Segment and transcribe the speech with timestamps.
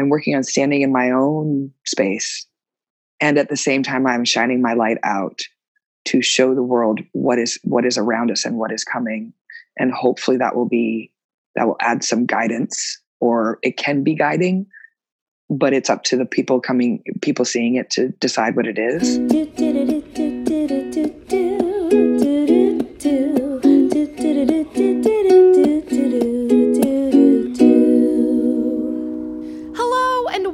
[0.00, 2.46] I'm working on standing in my own space.
[3.20, 5.42] And at the same time, I'm shining my light out
[6.06, 9.34] to show the world what is what is around us and what is coming.
[9.78, 11.12] And hopefully that will be
[11.54, 14.66] that will add some guidance or it can be guiding,
[15.50, 19.18] but it's up to the people coming people seeing it to decide what it is.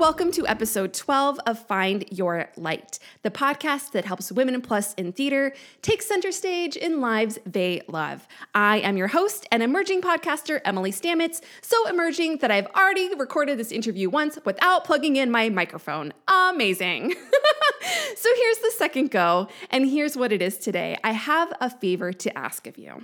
[0.06, 5.10] Welcome to episode 12 of Find Your Light, the podcast that helps women plus in
[5.10, 5.52] theater
[5.82, 8.28] take center stage in lives they love.
[8.54, 13.58] I am your host and emerging podcaster, Emily Stamets, so emerging that I've already recorded
[13.58, 16.12] this interview once without plugging in my microphone.
[16.28, 17.12] Amazing.
[18.16, 20.96] so here's the second go, and here's what it is today.
[21.02, 23.02] I have a favor to ask of you.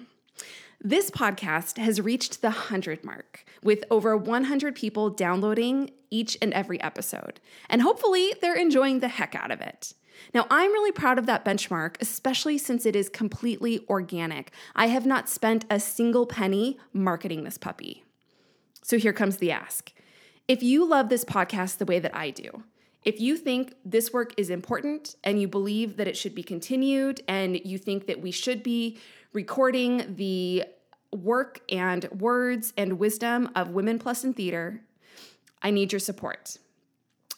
[0.85, 6.81] This podcast has reached the 100 mark with over 100 people downloading each and every
[6.83, 7.39] episode.
[7.71, 9.95] And hopefully, they're enjoying the heck out of it.
[10.35, 14.51] Now, I'm really proud of that benchmark, especially since it is completely organic.
[14.75, 18.03] I have not spent a single penny marketing this puppy.
[18.83, 19.93] So here comes the ask.
[20.49, 22.65] If you love this podcast the way that I do,
[23.05, 27.21] if you think this work is important and you believe that it should be continued
[27.27, 28.99] and you think that we should be
[29.33, 30.65] recording the
[31.11, 34.83] work and words and wisdom of Women Plus in Theater,
[35.63, 36.59] I need your support.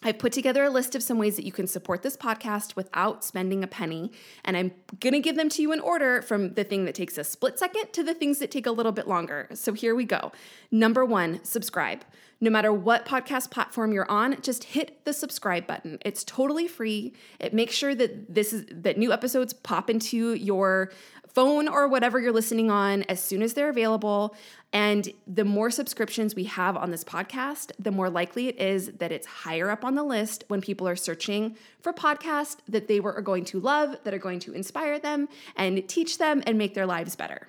[0.07, 3.25] I've put together a list of some ways that you can support this podcast without
[3.25, 4.13] spending a penny,
[4.45, 7.25] and I'm gonna give them to you in order from the thing that takes a
[7.25, 9.49] split second to the things that take a little bit longer.
[9.55, 10.31] So here we go.
[10.71, 12.05] Number one, subscribe.
[12.39, 15.99] No matter what podcast platform you're on, just hit the subscribe button.
[16.05, 17.15] It's totally free.
[17.41, 20.93] It makes sure that this is that new episodes pop into your
[21.35, 24.35] phone or whatever you're listening on as soon as they're available.
[24.73, 29.13] And the more subscriptions we have on this podcast, the more likely it is that
[29.13, 33.15] it's higher up on the list when people are searching for podcasts that they were,
[33.15, 36.75] are going to love, that are going to inspire them and teach them and make
[36.75, 37.49] their lives better.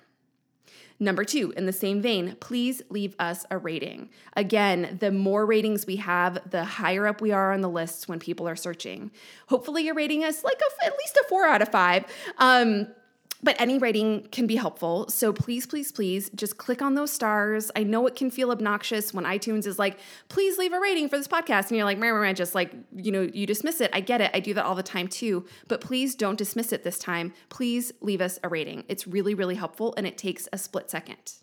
[0.98, 4.08] Number two, in the same vein, please leave us a rating.
[4.34, 8.18] Again, the more ratings we have, the higher up we are on the lists when
[8.18, 9.10] people are searching.
[9.48, 12.06] Hopefully, you're rating us like a, at least a four out of five.
[12.38, 12.88] Um,
[13.42, 15.08] but any rating can be helpful.
[15.08, 17.70] So please, please, please just click on those stars.
[17.76, 19.98] I know it can feel obnoxious when iTunes is like,
[20.28, 21.68] please leave a rating for this podcast.
[21.68, 23.90] And you're like, man, just like, you know, you dismiss it.
[23.92, 24.30] I get it.
[24.34, 25.44] I do that all the time too.
[25.68, 27.32] But please don't dismiss it this time.
[27.48, 28.84] Please leave us a rating.
[28.88, 31.34] It's really, really helpful and it takes a split second.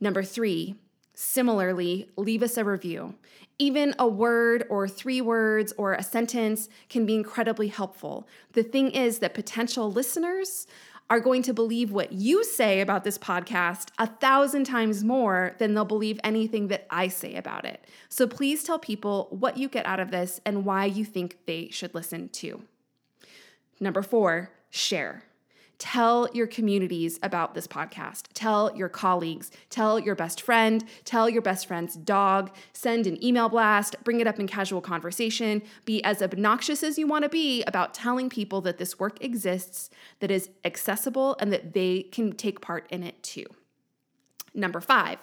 [0.00, 0.76] Number three,
[1.14, 3.14] similarly, leave us a review.
[3.58, 8.28] Even a word or three words or a sentence can be incredibly helpful.
[8.52, 10.66] The thing is that potential listeners
[11.08, 15.74] are going to believe what you say about this podcast a thousand times more than
[15.74, 17.84] they'll believe anything that I say about it.
[18.08, 21.68] So please tell people what you get out of this and why you think they
[21.70, 22.62] should listen to.
[23.78, 25.22] Number four, share.
[25.78, 28.24] Tell your communities about this podcast.
[28.32, 29.50] Tell your colleagues.
[29.68, 30.82] Tell your best friend.
[31.04, 32.50] Tell your best friend's dog.
[32.72, 33.96] Send an email blast.
[34.02, 35.62] Bring it up in casual conversation.
[35.84, 39.90] Be as obnoxious as you want to be about telling people that this work exists,
[40.20, 43.46] that is accessible, and that they can take part in it too.
[44.54, 45.18] Number five,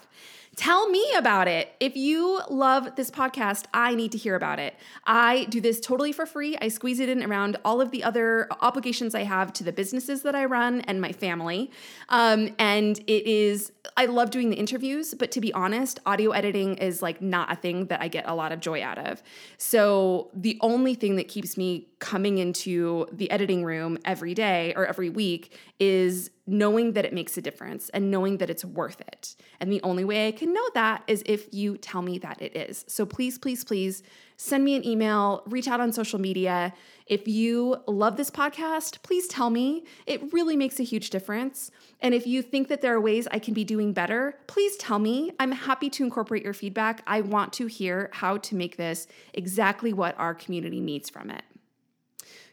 [0.55, 1.73] Tell me about it.
[1.79, 4.75] If you love this podcast, I need to hear about it.
[5.03, 6.55] I do this totally for free.
[6.61, 10.21] I squeeze it in around all of the other obligations I have to the businesses
[10.21, 11.71] that I run and my family.
[12.09, 16.75] Um, and it is, I love doing the interviews, but to be honest, audio editing
[16.77, 19.23] is like not a thing that I get a lot of joy out of.
[19.57, 24.85] So the only thing that keeps me coming into the editing room every day or
[24.85, 29.35] every week is knowing that it makes a difference and knowing that it's worth it.
[29.59, 32.55] And the only way I can know that is if you tell me that it
[32.55, 32.83] is.
[32.87, 34.03] So please, please, please
[34.35, 36.73] send me an email, reach out on social media.
[37.05, 39.85] If you love this podcast, please tell me.
[40.05, 41.71] It really makes a huge difference.
[42.01, 44.99] And if you think that there are ways I can be doing better, please tell
[44.99, 45.31] me.
[45.39, 47.03] I'm happy to incorporate your feedback.
[47.07, 51.43] I want to hear how to make this exactly what our community needs from it.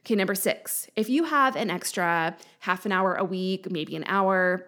[0.05, 4.05] Okay, number six, if you have an extra half an hour a week, maybe an
[4.07, 4.67] hour,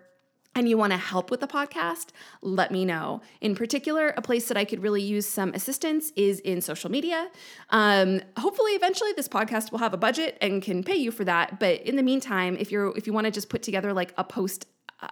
[0.55, 2.09] and you want to help with the podcast,
[2.43, 3.23] let me know.
[3.41, 7.31] In particular, a place that I could really use some assistance is in social media.
[7.71, 11.59] Um, hopefully, eventually, this podcast will have a budget and can pay you for that.
[11.59, 14.25] But in the meantime, if you're if you want to just put together like a
[14.25, 14.67] post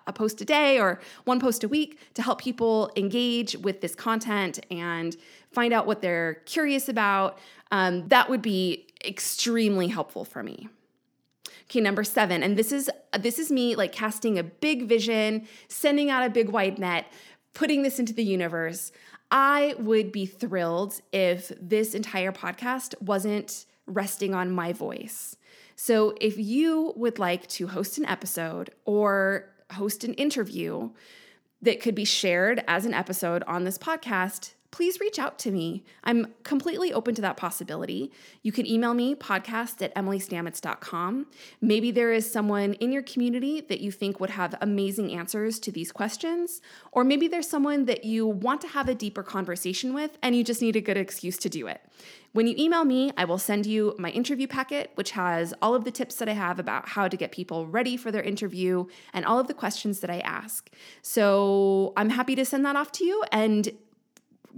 [0.06, 3.94] a post a day or one post a week to help people engage with this
[3.94, 5.16] content and
[5.50, 7.38] find out what they're curious about,
[7.72, 10.68] um, that would be extremely helpful for me.
[11.64, 16.10] Okay, number seven, and this is this is me like casting a big vision, sending
[16.10, 17.06] out a big wide net,
[17.54, 18.90] putting this into the universe.
[19.30, 25.36] I would be thrilled if this entire podcast wasn't resting on my voice.
[25.76, 30.90] So if you would like to host an episode or host an interview
[31.62, 35.84] that could be shared as an episode on this podcast, please reach out to me.
[36.04, 38.12] I'm completely open to that possibility.
[38.42, 41.26] You can email me podcast at emilystamets.com.
[41.60, 45.72] Maybe there is someone in your community that you think would have amazing answers to
[45.72, 46.60] these questions,
[46.92, 50.44] or maybe there's someone that you want to have a deeper conversation with and you
[50.44, 51.80] just need a good excuse to do it.
[52.32, 55.84] When you email me, I will send you my interview packet, which has all of
[55.84, 59.24] the tips that I have about how to get people ready for their interview and
[59.24, 60.70] all of the questions that I ask.
[61.02, 63.24] So I'm happy to send that off to you.
[63.32, 63.70] And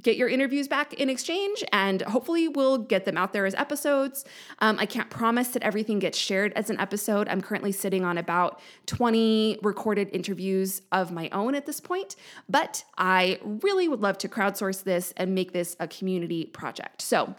[0.01, 4.25] get your interviews back in exchange and hopefully we'll get them out there as episodes.
[4.61, 7.29] Um, i can't promise that everything gets shared as an episode.
[7.29, 12.17] I'm currently sitting on about 20 recorded interviews of my own at this point
[12.49, 17.03] but i really would love to crowdsource this and make this a community project.
[17.03, 17.35] So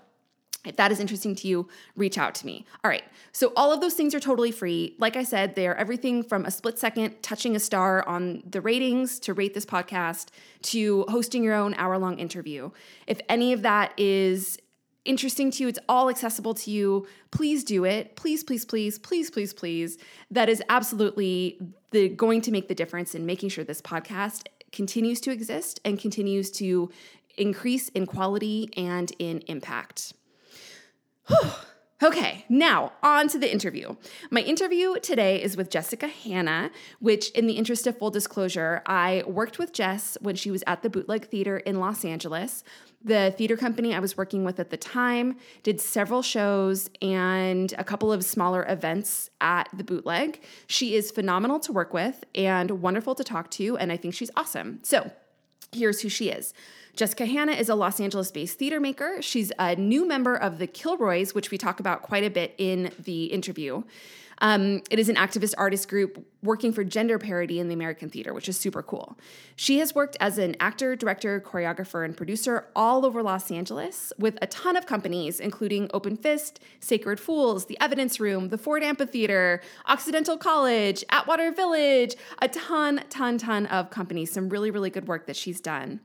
[0.65, 2.65] if that is interesting to you, reach out to me.
[2.83, 3.03] All right.
[3.31, 4.95] So, all of those things are totally free.
[4.97, 9.19] Like I said, they're everything from a split second touching a star on the ratings
[9.19, 10.27] to rate this podcast
[10.63, 12.71] to hosting your own hour long interview.
[13.07, 14.57] If any of that is
[15.05, 18.15] interesting to you, it's all accessible to you, please do it.
[18.15, 19.97] Please, please, please, please, please, please.
[20.31, 21.59] That is absolutely
[21.91, 25.99] the going to make the difference in making sure this podcast continues to exist and
[25.99, 26.89] continues to
[27.37, 30.13] increase in quality and in impact.
[32.03, 33.95] Okay, now on to the interview.
[34.29, 39.23] My interview today is with Jessica Hanna, which, in the interest of full disclosure, I
[39.25, 42.65] worked with Jess when she was at the Bootleg Theater in Los Angeles.
[43.05, 47.85] The theater company I was working with at the time did several shows and a
[47.85, 50.41] couple of smaller events at the Bootleg.
[50.67, 54.31] She is phenomenal to work with and wonderful to talk to, and I think she's
[54.35, 54.79] awesome.
[54.83, 55.09] So,
[55.71, 56.53] here's who she is.
[56.95, 59.21] Jessica Hanna is a Los Angeles based theater maker.
[59.21, 62.91] She's a new member of the Kilroys, which we talk about quite a bit in
[62.99, 63.83] the interview.
[64.39, 68.33] Um, it is an activist artist group working for gender parity in the American theater,
[68.33, 69.17] which is super cool.
[69.55, 74.37] She has worked as an actor, director, choreographer, and producer all over Los Angeles with
[74.41, 79.61] a ton of companies, including Open Fist, Sacred Fools, The Evidence Room, the Ford Amphitheater,
[79.87, 84.31] Occidental College, Atwater Village, a ton, ton, ton of companies.
[84.31, 86.01] Some really, really good work that she's done.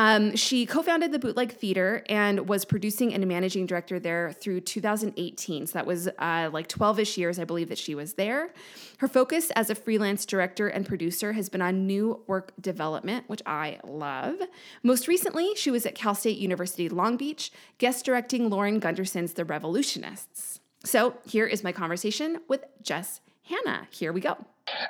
[0.00, 4.62] Um, she co founded the Bootleg Theater and was producing and managing director there through
[4.62, 5.66] 2018.
[5.66, 8.48] So that was uh, like 12 ish years, I believe, that she was there.
[8.96, 13.42] Her focus as a freelance director and producer has been on new work development, which
[13.44, 14.36] I love.
[14.82, 19.44] Most recently, she was at Cal State University Long Beach, guest directing Lauren Gunderson's The
[19.44, 20.60] Revolutionists.
[20.82, 23.86] So here is my conversation with Jess Hanna.
[23.90, 24.38] Here we go.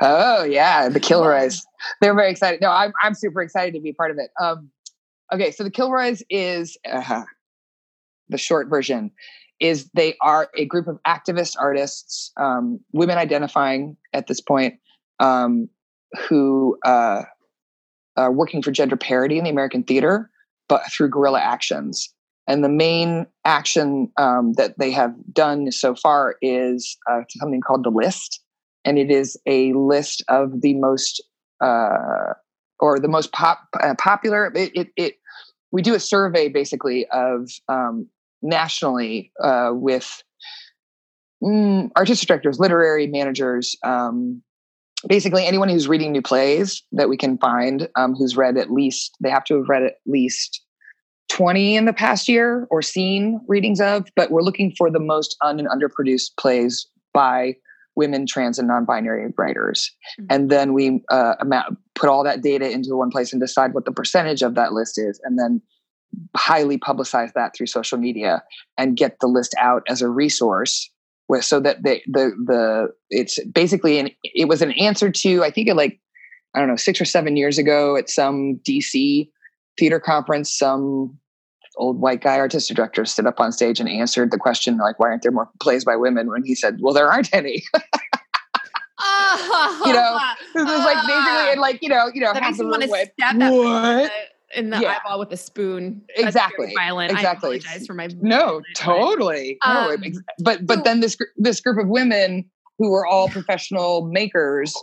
[0.00, 1.66] Oh yeah, the Kilroys.
[2.00, 2.60] They're very excited.
[2.60, 4.30] No, I'm I'm super excited to be part of it.
[4.38, 4.70] Um,
[5.32, 7.22] Okay, so the Kilroys is uh,
[8.28, 9.10] the short version.
[9.60, 14.74] Is they are a group of activist artists, um, women identifying at this point,
[15.18, 15.68] um,
[16.28, 17.22] who uh,
[18.16, 20.30] are working for gender parity in the American theater,
[20.68, 22.08] but through guerrilla actions.
[22.46, 27.84] And the main action um, that they have done so far is uh, something called
[27.84, 28.40] the list,
[28.84, 31.22] and it is a list of the most
[31.60, 32.32] uh,
[32.80, 34.52] or the most pop, uh, popular.
[34.54, 35.14] It, it, it,
[35.70, 38.08] we do a survey basically of um,
[38.42, 40.22] nationally uh, with
[41.42, 44.42] mm, artistic directors, literary managers, um,
[45.06, 49.16] basically anyone who's reading new plays that we can find um, who's read at least
[49.20, 50.62] they have to have read at least
[51.30, 55.36] 20 in the past year or seen readings of but we're looking for the most
[55.40, 57.54] un and underproduced plays by
[57.96, 60.26] women, trans, and non-binary writers, mm-hmm.
[60.30, 61.34] and then we uh,
[62.00, 64.98] put all that data into one place and decide what the percentage of that list
[64.98, 65.60] is, and then
[66.34, 68.42] highly publicize that through social media
[68.78, 70.90] and get the list out as a resource
[71.28, 75.50] with, so that the the the it's basically an it was an answer to I
[75.50, 76.00] think it like
[76.54, 79.28] I don't know six or seven years ago at some DC
[79.78, 81.16] theater conference some
[81.76, 85.08] old white guy artistic director stood up on stage and answered the question like why
[85.08, 86.28] aren't there more plays by women?
[86.28, 87.62] When he said well there aren't any
[89.86, 90.18] you know
[90.54, 92.88] this was like basically and like you know you know that makes me want to
[92.88, 94.10] step what
[94.54, 94.96] in the yeah.
[94.96, 96.02] eyeball with a spoon.
[96.16, 96.72] Exactly.
[96.76, 97.12] violent.
[97.12, 97.28] Exactly.
[97.28, 99.58] I apologize for my no, totally.
[99.62, 100.10] Um, no,
[100.42, 104.74] but but then this this group of women who were all professional makers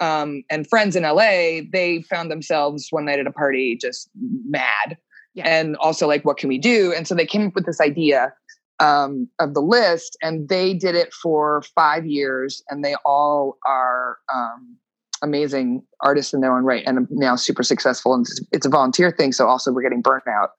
[0.00, 4.08] um, and friends in LA, they found themselves one night at a party just
[4.46, 4.96] mad
[5.34, 5.48] yeah.
[5.48, 8.32] and also like what can we do and so they came up with this idea
[8.80, 14.18] um, of the list and they did it for five years and they all are
[14.32, 14.76] um,
[15.22, 19.32] amazing artists in their own right and now super successful and it's, a volunteer thing
[19.32, 20.50] so also we're getting burnt out.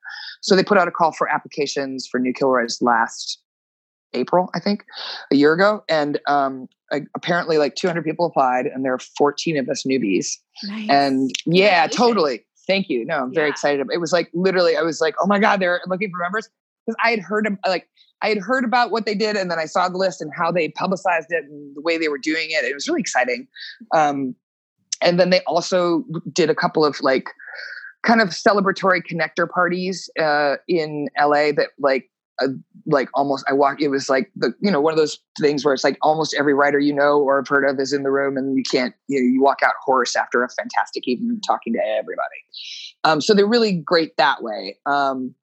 [0.42, 3.42] So they put out a call for applications for new kilroy's last
[4.14, 4.84] april i think
[5.32, 6.68] a year ago and um,
[7.16, 10.36] apparently like 200 people applied and there are 14 of us newbies.
[10.64, 10.90] Nice.
[10.90, 12.46] and yeah totally.
[12.68, 13.06] Thank you.
[13.06, 13.52] No i'm very yeah.
[13.52, 13.88] excited.
[13.92, 16.50] It was like literally i was like oh my god they're looking for members
[16.90, 17.88] because i had heard like
[18.22, 20.52] I had heard about what they did, and then I saw the list and how
[20.52, 22.66] they publicized it and the way they were doing it.
[22.66, 23.48] It was really exciting.
[23.94, 24.36] Um,
[25.02, 26.04] and then they also
[26.34, 27.30] did a couple of like
[28.04, 32.10] kind of celebratory connector parties uh, in LA that like
[32.42, 32.48] uh,
[32.86, 35.74] like almost I walk it was like the you know one of those things where
[35.74, 38.38] it's like almost every writer you know or have heard of is in the room
[38.38, 41.80] and you can't you know you walk out hoarse after a fantastic evening talking to
[41.80, 42.40] everybody
[43.04, 45.36] um, so they're really great that way um,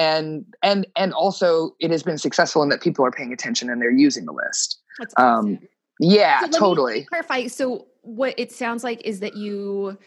[0.00, 3.82] and and and also it has been successful in that people are paying attention and
[3.82, 4.80] they're using the list.
[5.16, 5.58] Um,
[6.00, 7.04] yeah so totally.
[7.04, 9.98] clarify so what it sounds like is that you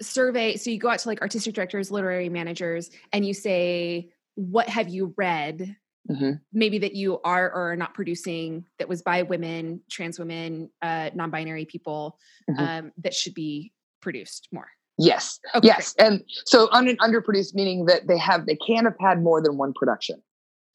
[0.00, 4.68] survey so you go out to like artistic directors literary managers and you say what
[4.68, 5.76] have you read?
[6.10, 6.34] Mm-hmm.
[6.52, 11.10] maybe that you are or are not producing that was by women trans women uh,
[11.14, 12.16] non-binary people
[12.48, 12.62] mm-hmm.
[12.62, 18.06] um, that should be produced more yes okay, yes and so un- underproduced meaning that
[18.06, 20.20] they have they can't have had more than one production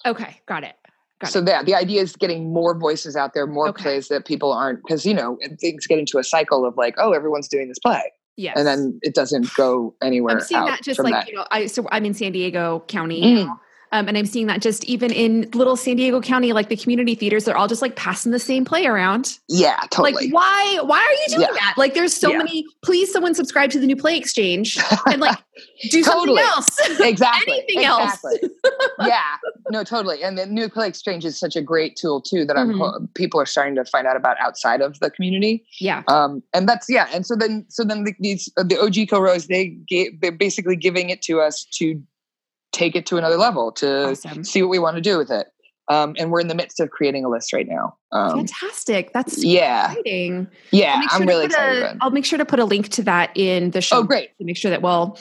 [0.05, 0.75] okay got it
[1.21, 1.45] Got so it.
[1.45, 3.83] that the idea is getting more voices out there, more okay.
[3.83, 7.13] plays that people aren't because you know things get into a cycle of like, oh,
[7.13, 8.11] everyone's doing this play.
[8.37, 8.55] Yes.
[8.57, 10.37] And then it doesn't go anywhere.
[10.37, 11.27] I'm seeing that just like, that.
[11.27, 13.21] you know, I so I'm in San Diego County.
[13.21, 13.59] Mm.
[13.93, 17.13] Um, and I'm seeing that just even in little San Diego County, like the community
[17.13, 19.37] theaters, they're all just like passing the same play around.
[19.49, 20.13] Yeah, totally.
[20.27, 20.79] Like, why?
[20.83, 21.59] Why are you doing yeah.
[21.59, 21.73] that?
[21.77, 22.37] Like, there's so yeah.
[22.37, 22.65] many.
[22.83, 25.37] Please, someone subscribe to the new Play Exchange and like
[25.89, 26.41] do totally.
[26.41, 27.01] something else.
[27.11, 27.53] Exactly.
[27.53, 28.39] Anything exactly.
[28.43, 28.89] else.
[29.05, 29.35] yeah.
[29.69, 30.23] No, totally.
[30.23, 32.81] And the new Play Exchange is such a great tool too that mm-hmm.
[32.81, 35.65] I'm people are starting to find out about outside of the community.
[35.79, 36.03] Yeah.
[36.07, 37.07] Um, and that's yeah.
[37.11, 40.75] And so then, so then the, these uh, the OG Kilroys they gave, they're basically
[40.75, 42.01] giving it to us to
[42.71, 44.43] take it to another level to awesome.
[44.43, 45.47] see what we want to do with it.
[45.87, 47.97] Um, and we're in the midst of creating a list right now.
[48.13, 49.11] Um, Fantastic!
[49.11, 50.47] That's yeah, exciting.
[50.71, 51.83] Yeah, sure I'm really excited.
[51.83, 53.97] A, I'll make sure to put a link to that in the show.
[53.97, 54.29] Oh, great!
[54.37, 55.17] To make sure that we'll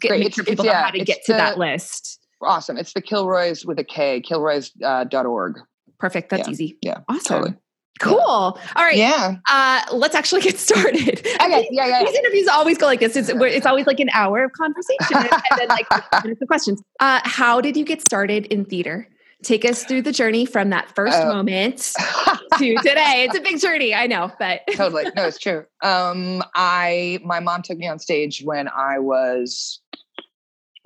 [0.00, 2.20] get, make sure people know yeah, how to get to the, that list.
[2.42, 2.76] Awesome!
[2.76, 5.58] It's the Kilroys with a K, Kilroys.org.
[5.58, 5.62] Uh,
[5.98, 6.28] Perfect.
[6.28, 6.52] That's yeah.
[6.52, 6.78] easy.
[6.82, 7.22] Yeah, awesome.
[7.24, 7.56] Totally.
[8.00, 8.18] Cool.
[8.18, 8.96] All right.
[8.96, 9.36] Yeah.
[9.48, 11.26] Uh, let's actually get started.
[11.40, 11.68] Okay.
[11.70, 12.04] Yeah, yeah.
[12.04, 13.16] These interviews always go like this.
[13.16, 15.86] It's it's always like an hour of conversation and, then like
[16.22, 16.82] minutes of questions.
[17.00, 19.08] Uh, how did you get started in theater?
[19.42, 21.78] Take us through the journey from that first uh, moment
[22.58, 23.26] to today.
[23.26, 25.04] It's a big journey, I know, but totally.
[25.16, 25.64] No, it's true.
[25.82, 29.80] Um, I my mom took me on stage when I was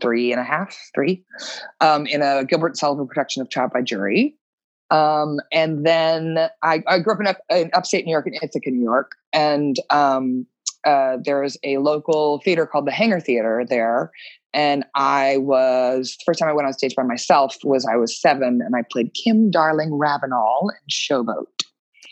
[0.00, 1.24] three and a half, three,
[1.80, 4.36] um, in a Gilbert Sullivan production of Trial by Jury.
[4.94, 8.70] Um, and then I, I, grew up in, up, in, upstate New York in Ithaca,
[8.70, 9.12] New York.
[9.32, 10.46] And um,
[10.84, 14.12] uh, there's a local theater called the Hangar Theater there.
[14.52, 18.20] And I was, the first time I went on stage by myself was I was
[18.20, 21.64] seven and I played Kim Darling Ravenal in Showboat.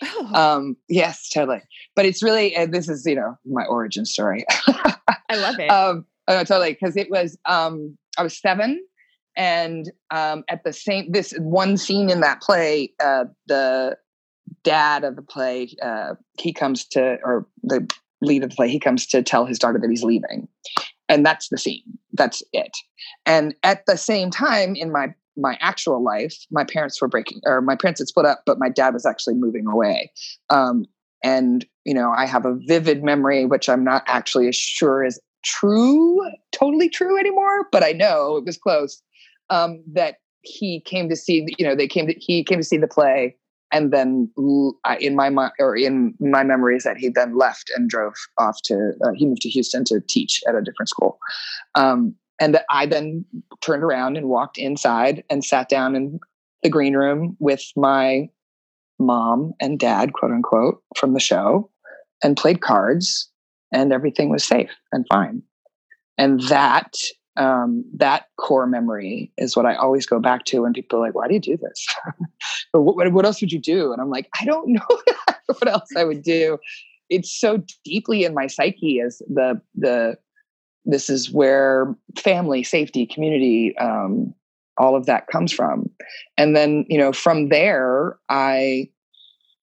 [0.02, 0.30] Oh.
[0.34, 1.62] Um, yes, totally.
[1.94, 4.44] But it's really, uh, this is, you know, my origin story.
[4.66, 5.70] I love it.
[5.70, 6.74] Um, oh, totally.
[6.74, 8.84] Cause it was, um, I was seven
[9.36, 13.96] and um, at the same this one scene in that play uh, the
[14.64, 17.88] dad of the play uh, he comes to or the
[18.20, 20.48] lead of the play he comes to tell his daughter that he's leaving.
[21.08, 21.82] And that's the scene.
[22.12, 22.70] That's it.
[23.26, 27.62] And at the same time in my my actual life my parents were breaking or
[27.62, 30.12] my parents had split up but my dad was actually moving away.
[30.50, 30.84] Um,
[31.22, 35.20] and you know i have a vivid memory which i'm not actually as sure is
[35.42, 36.20] true
[36.52, 39.02] totally true anymore but i know it was close
[39.50, 42.76] um, that he came to see, you know, they came to, he came to see
[42.76, 43.36] the play.
[43.70, 44.30] And then
[45.00, 48.92] in my mind or in my memories that he then left and drove off to,
[49.02, 51.18] uh, he moved to Houston to teach at a different school.
[51.74, 53.24] Um, and that I then
[53.62, 56.20] turned around and walked inside and sat down in
[56.62, 58.28] the green room with my
[58.98, 61.70] mom and dad, quote unquote, from the show
[62.22, 63.30] and played cards
[63.72, 65.42] and everything was safe and fine.
[66.18, 66.94] And that
[67.36, 71.14] um, that core memory is what I always go back to when people are like,
[71.14, 71.86] why do you do this?
[72.74, 73.92] or what, what, else would you do?
[73.92, 74.86] And I'm like, I don't know
[75.46, 76.58] what else I would do.
[77.08, 80.16] It's so deeply in my psyche as the, the,
[80.84, 84.34] this is where family, safety, community, um,
[84.76, 85.88] all of that comes from.
[86.36, 88.90] And then, you know, from there, I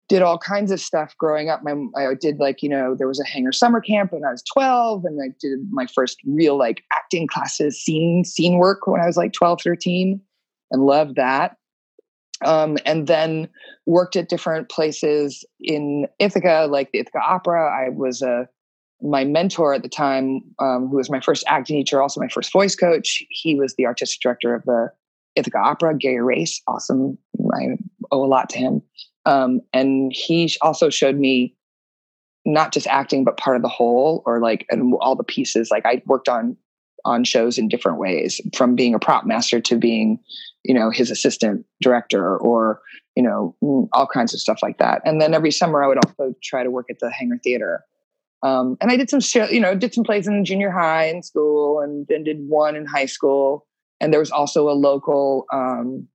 [0.10, 1.63] did all kinds of stuff growing up.
[1.63, 4.44] My I did like you know there was a Hangar summer camp when I was
[4.44, 9.06] twelve, and I did my first real like acting classes, scene scene work when I
[9.06, 10.20] was like 12, 13,
[10.72, 11.56] and loved that.
[12.44, 13.50] Um, and then
[13.86, 17.70] worked at different places in Ithaca, like the Ithaca Opera.
[17.70, 18.48] I was a
[19.01, 22.51] my mentor at the time, um, who was my first acting teacher, also my first
[22.51, 23.24] voice coach.
[23.30, 24.92] He was the artistic director of the
[25.36, 26.62] Ithaca Opera, Gary Race.
[26.68, 27.18] Awesome.
[27.54, 27.78] I
[28.12, 28.82] owe a lot to him.
[29.26, 31.56] Um, and he also showed me
[32.46, 35.70] not just acting, but part of the whole, or like and all the pieces.
[35.72, 36.58] Like I worked on
[37.06, 40.20] on shows in different ways, from being a prop master to being,
[40.64, 42.82] you know, his assistant director, or
[43.16, 45.02] you know, mm, all kinds of stuff like that.
[45.06, 47.84] And then every summer, I would also try to work at the Hangar Theater.
[48.44, 51.26] Um, and I did some, show, you know, did some plays in junior high and
[51.26, 53.68] school, and then did one in high school.
[54.00, 56.08] And there was also a local um,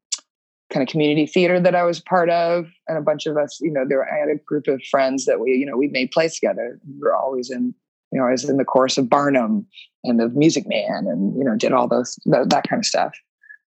[0.74, 3.70] kind of community theater that I was part of, and a bunch of us, you
[3.70, 6.34] know, there I had a group of friends that we, you know, we made plays
[6.34, 6.80] together.
[6.84, 7.72] We were always in,
[8.10, 9.66] you know, I was in the chorus of Barnum
[10.02, 13.14] and of Music Man, and you know, did all those that, that kind of stuff.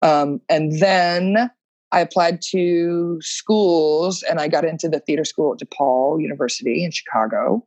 [0.04, 1.50] Um, and then
[1.92, 6.92] I applied to schools, and I got into the theater school at DePaul University in
[6.92, 7.66] Chicago,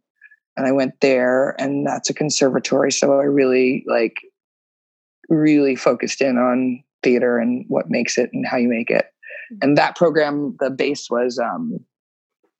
[0.57, 4.15] and I went there, and that's a conservatory, so I really like
[5.29, 9.07] really focused in on theater and what makes it and how you make it.
[9.63, 11.79] And that program, the base was um,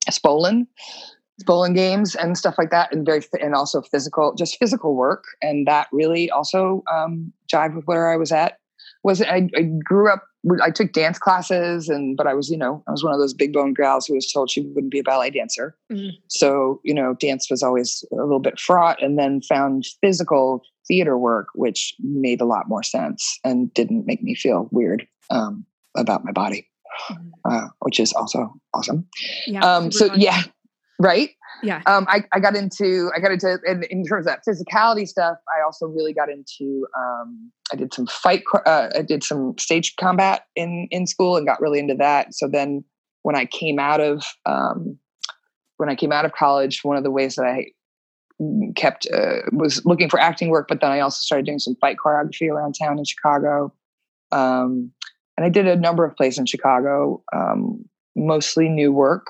[0.09, 0.67] Spolin,
[1.41, 5.67] Spolin games and stuff like that, and very and also physical, just physical work, and
[5.67, 8.59] that really also um, jived with where I was at.
[9.03, 10.23] Was I, I grew up
[10.61, 13.33] I took dance classes and but I was, you know, I was one of those
[13.33, 15.75] big bone gals who was told she wouldn't be a ballet dancer.
[15.91, 16.17] Mm-hmm.
[16.27, 21.17] So, you know, dance was always a little bit fraught and then found physical theater
[21.17, 25.65] work, which made a lot more sense and didn't make me feel weird um,
[25.95, 26.67] about my body.
[27.45, 29.07] Uh, which is also awesome.
[29.47, 30.43] Yeah, um, so yeah,
[30.99, 31.29] right?
[31.63, 31.81] Yeah.
[31.85, 35.37] Um i, I got into i got into in, in terms of that physicality stuff
[35.55, 39.95] i also really got into um i did some fight uh, i did some stage
[39.95, 42.33] combat in in school and got really into that.
[42.33, 42.83] So then
[43.23, 44.97] when i came out of um
[45.77, 47.65] when i came out of college one of the ways that i
[48.75, 51.97] kept uh, was looking for acting work but then i also started doing some fight
[52.03, 53.73] choreography around town in chicago.
[54.31, 54.91] Um
[55.37, 59.27] and i did a number of plays in chicago um mostly new work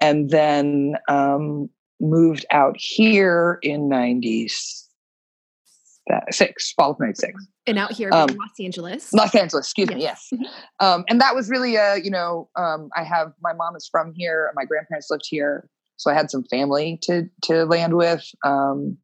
[0.00, 1.68] and then um,
[2.00, 7.32] moved out here in 96, fall of 96.
[7.66, 9.10] And out here um, in Los Angeles.
[9.14, 10.28] Los Angeles, excuse yes.
[10.30, 10.52] me, yes.
[10.80, 14.12] Um, and that was really a, you know, um, I have, my mom is from
[14.14, 15.66] here, my grandparents lived here.
[15.96, 18.26] So I had some family to, to land with.
[18.44, 18.98] Um,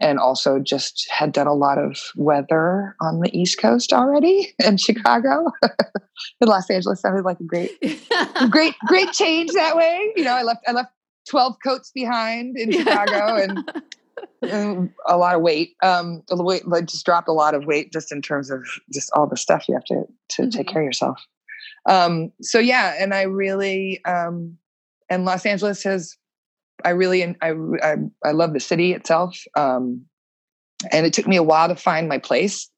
[0.00, 4.76] and also just had done a lot of weather on the East Coast already in
[4.76, 5.52] Chicago.
[6.40, 7.70] in Los Angeles sounded like a great,
[8.50, 10.12] great, great change that way.
[10.16, 10.92] You know, I left I left
[11.28, 13.82] twelve coats behind in Chicago and,
[14.42, 15.74] and a lot of weight.
[15.82, 19.10] Um, the weight like just dropped a lot of weight just in terms of just
[19.12, 20.50] all the stuff you have to to mm-hmm.
[20.50, 21.20] take care of yourself.
[21.86, 24.56] Um, so yeah, and I really um,
[25.08, 26.16] and Los Angeles has
[26.84, 30.04] I really I, I, I love the city itself, um,
[30.90, 32.70] and it took me a while to find my place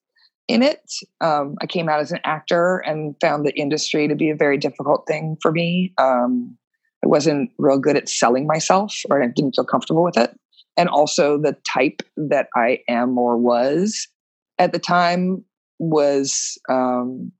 [0.49, 0.83] in it.
[1.21, 4.59] Um, I came out as an actor and found the industry to be a very
[4.59, 5.93] difficult thing for me.
[5.99, 6.57] Um,
[7.05, 10.39] I wasn't real good at selling myself, or I didn't feel comfortable with it,
[10.77, 14.09] and also the type that I am or was
[14.59, 15.45] at the time
[15.79, 16.59] was.
[16.69, 17.33] Um,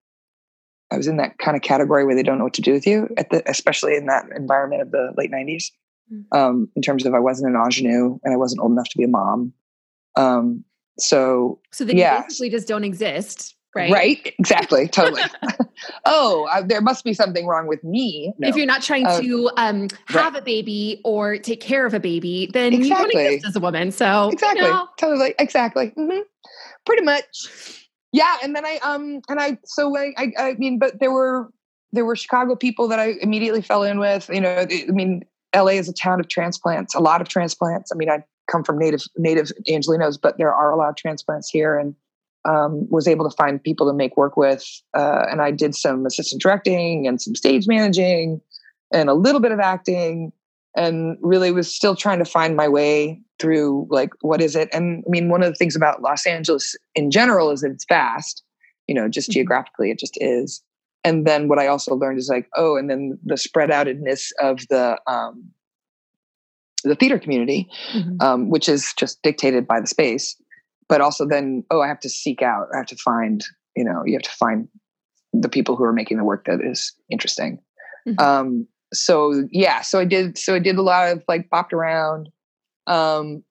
[0.91, 2.87] I was in that kind of category where they don't know what to do with
[2.87, 5.71] you, at the, especially in that environment of the late '90s.
[6.13, 6.39] Mm-hmm.
[6.39, 9.05] um, in terms of I wasn't an ingenue and I wasn't old enough to be
[9.05, 9.53] a mom.
[10.17, 10.65] Um,
[10.99, 12.19] so, so then yeah.
[12.19, 13.91] you basically just don't exist, right?
[13.91, 15.23] Right, exactly, totally.
[16.05, 18.35] oh, I, there must be something wrong with me.
[18.39, 18.49] No.
[18.49, 20.43] If you're not trying uh, to um, have right.
[20.43, 23.15] a baby or take care of a baby, then exactly.
[23.15, 23.91] you don't exist as a woman.
[23.91, 24.89] So exactly, you know.
[24.99, 26.21] totally, exactly, mm-hmm.
[26.85, 27.89] pretty much.
[28.13, 31.51] Yeah, and then I um and I so I, I I mean, but there were
[31.93, 34.29] there were Chicago people that I immediately fell in with.
[34.33, 37.93] You know, I mean, LA is a town of transplants, a lot of transplants.
[37.93, 41.49] I mean, I come from native native Angelenos, but there are a lot of transplants
[41.51, 41.95] here, and
[42.45, 44.65] um, was able to find people to make work with.
[44.97, 48.41] Uh, and I did some assistant directing and some stage managing,
[48.93, 50.33] and a little bit of acting,
[50.77, 54.69] and really was still trying to find my way through like what is it.
[54.73, 57.87] And I mean, one of the things about Los Angeles in general is that it's
[57.89, 58.43] vast.
[58.89, 59.35] You know, just mm-hmm.
[59.35, 60.63] geographically, it just is
[61.05, 64.61] and then what I also learned is like, oh, and then the spread outedness of
[64.69, 65.51] the um,
[66.85, 68.21] the theater community, mm-hmm.
[68.21, 70.37] um, which is just dictated by the space.
[70.89, 72.69] But also then, oh, I have to seek out.
[72.75, 73.45] I have to find.
[73.77, 74.69] You know, you have to find
[75.33, 77.59] the people who are making the work that is interesting.
[78.07, 78.23] Mm-hmm.
[78.23, 80.39] Um, so yeah, so I did.
[80.39, 82.29] So I did a lot of like bopped around,
[82.87, 83.43] um,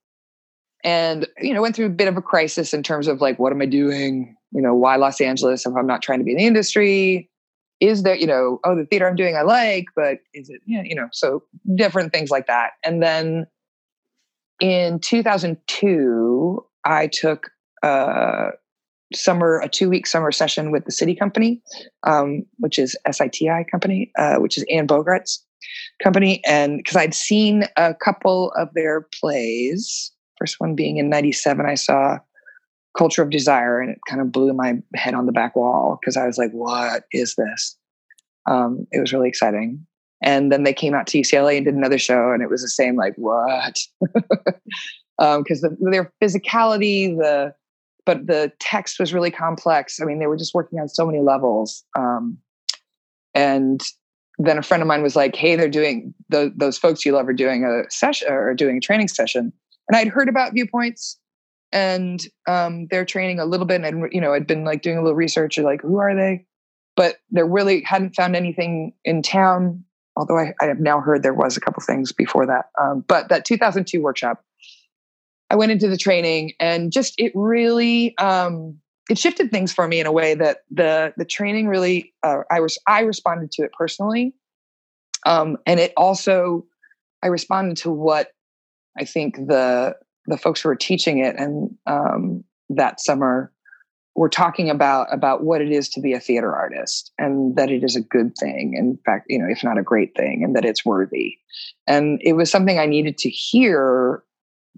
[0.84, 3.52] and you know, went through a bit of a crisis in terms of like, what
[3.52, 4.36] am I doing?
[4.54, 7.31] You know, why Los Angeles if I'm not trying to be in the industry?
[7.82, 10.96] Is there, you know, oh, the theater I'm doing I like, but is it, you
[10.96, 11.44] know, so
[11.76, 12.74] different things like that.
[12.86, 13.48] And then
[14.60, 17.50] in 2002, I took
[17.84, 18.50] a
[19.13, 21.62] summer, a two week summer session with the City Company,
[22.04, 25.44] um, which is SITI Company, uh, which is Anne Bogart's
[26.04, 26.41] company.
[26.46, 31.76] And because I'd seen a couple of their plays, first one being in 97, I
[31.76, 32.20] saw
[32.97, 36.17] Culture of Desire, and it kind of blew my head on the back wall because
[36.17, 37.77] I was like, what is this?
[38.47, 39.86] Um, it was really exciting.
[40.23, 42.69] And then they came out to UCLA and did another show, and it was the
[42.69, 43.80] same, like, what?
[45.17, 47.54] Because um, the, their physicality, the
[48.06, 49.99] but the text was really complex.
[50.01, 51.84] I mean, they were just working on so many levels.
[51.97, 52.38] Um,
[53.36, 53.82] and
[54.39, 57.27] then a friend of mine was like, "Hey, they're doing the, those folks you love
[57.27, 59.54] are doing a session or doing a training session."
[59.88, 61.17] And I'd heard about viewpoints,
[61.71, 65.01] and um, they're training a little bit, and you know, I'd been like doing a
[65.01, 66.45] little research, like, who are they?
[66.95, 69.84] But there really hadn't found anything in town.
[70.17, 72.65] Although I, I have now heard there was a couple things before that.
[72.79, 74.43] Um, but that 2002 workshop,
[75.49, 78.77] I went into the training, and just it really um,
[79.10, 82.60] it shifted things for me in a way that the the training really uh, I
[82.60, 84.34] was I responded to it personally,
[85.25, 86.65] um, and it also
[87.23, 88.31] I responded to what
[88.97, 89.95] I think the
[90.27, 93.51] the folks who were teaching it and um, that summer
[94.15, 97.84] were talking about about what it is to be a theater artist and that it
[97.84, 100.65] is a good thing in fact you know if not a great thing and that
[100.65, 101.38] it's worthy.
[101.88, 104.23] And it was something i needed to hear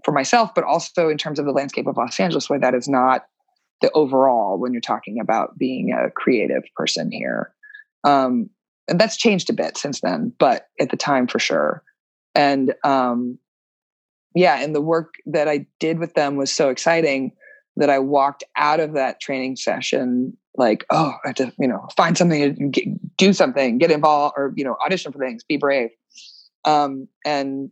[0.04, 2.88] for myself but also in terms of the landscape of los angeles where that is
[2.88, 3.26] not
[3.80, 7.52] the overall when you're talking about being a creative person here.
[8.04, 8.48] Um,
[8.88, 11.82] and that's changed a bit since then but at the time for sure.
[12.36, 13.38] And um,
[14.34, 17.32] yeah, and the work that I did with them was so exciting
[17.76, 21.86] that I walked out of that training session like, oh, I have to, you know,
[21.96, 25.90] find something, get, do something, get involved, or you know, audition for things, be brave.
[26.64, 27.70] Um, and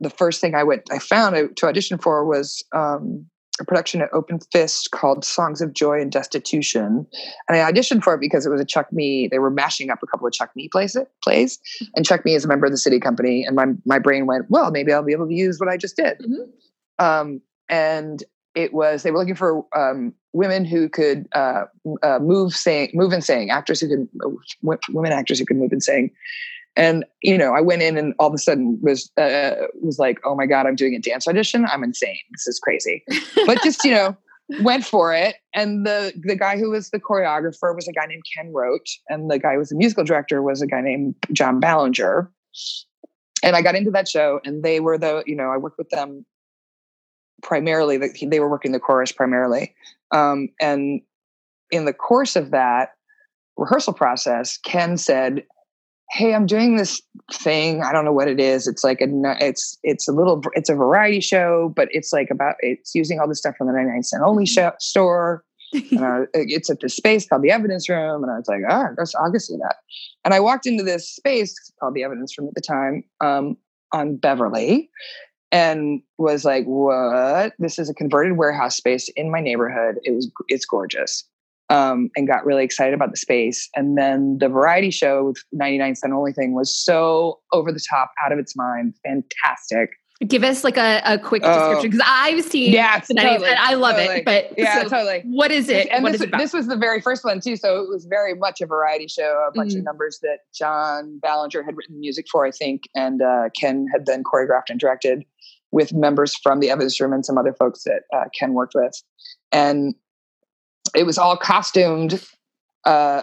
[0.00, 3.26] the first thing I went, I found to audition for was um,
[3.62, 7.06] a production at Open Fist called Songs of Joy and Destitution.
[7.48, 10.00] And I auditioned for it because it was a Chuck Mee, They were mashing up
[10.02, 11.58] a couple of Chuck Mee plays, plays.
[11.94, 13.44] And Chuck Mee is a member of the SITI company.
[13.44, 15.96] And my, my brain went, well, maybe I'll be able to use what I just
[15.96, 16.18] did.
[16.18, 17.04] Mm-hmm.
[17.04, 18.22] Um, and
[18.54, 21.64] it was, they were looking for um, women who could uh,
[22.02, 24.08] uh, move, sing, move and sing, actors who could,
[24.62, 26.10] women actors who could move and sing.
[26.74, 30.18] And you know, I went in and all of a sudden was uh, was like,
[30.24, 31.66] oh my god, I'm doing a dance audition.
[31.66, 32.18] I'm insane.
[32.32, 33.04] This is crazy.
[33.46, 34.16] but just you know,
[34.60, 35.36] went for it.
[35.54, 39.30] And the the guy who was the choreographer was a guy named Ken Roht, and
[39.30, 42.30] the guy who was the musical director was a guy named John Ballinger.
[43.42, 45.90] And I got into that show, and they were the you know I worked with
[45.90, 46.24] them
[47.42, 47.98] primarily.
[47.98, 49.74] They were working the chorus primarily,
[50.10, 51.02] um, and
[51.70, 52.90] in the course of that
[53.56, 55.44] rehearsal process, Ken said,
[56.12, 57.82] hey i'm doing this thing.
[57.82, 58.66] I don't know what it is.
[58.66, 59.06] It's like a
[59.40, 63.28] it's it's a little it's a variety show but it's like about it's using all
[63.28, 64.52] the stuff from the 99 cent only mm-hmm.
[64.52, 65.44] show, store.
[65.74, 68.94] Uh, it's at this space called the evidence room and i was like oh i
[68.96, 69.76] guess i'll go see that.
[70.24, 73.56] And i walked into this space called the evidence room at the time um,
[73.92, 74.90] on beverly
[75.50, 77.52] and was like what?
[77.58, 79.98] This is a converted warehouse space in my neighborhood.
[80.02, 81.24] It was it's gorgeous
[81.72, 83.68] um, and got really excited about the space.
[83.74, 88.12] And then the variety show with 99 Cent Only thing was so over the top,
[88.24, 89.90] out of its mind, fantastic.
[90.26, 93.74] Give us like a, a quick description because uh, I've seen yeah, totally, and I
[93.74, 94.18] love totally.
[94.18, 94.24] it.
[94.24, 95.22] But yeah, so totally.
[95.24, 95.88] What is it?
[95.90, 98.04] And what this, is it this was the very first one too, so it was
[98.04, 99.44] very much a variety show.
[99.48, 99.78] A bunch mm-hmm.
[99.78, 104.06] of numbers that John Ballinger had written music for, I think, and uh, Ken had
[104.06, 105.24] then choreographed and directed
[105.72, 108.92] with members from the Evidence Room and some other folks that uh, Ken worked with.
[109.50, 109.96] And
[110.96, 112.22] it was all costumed
[112.84, 113.22] uh,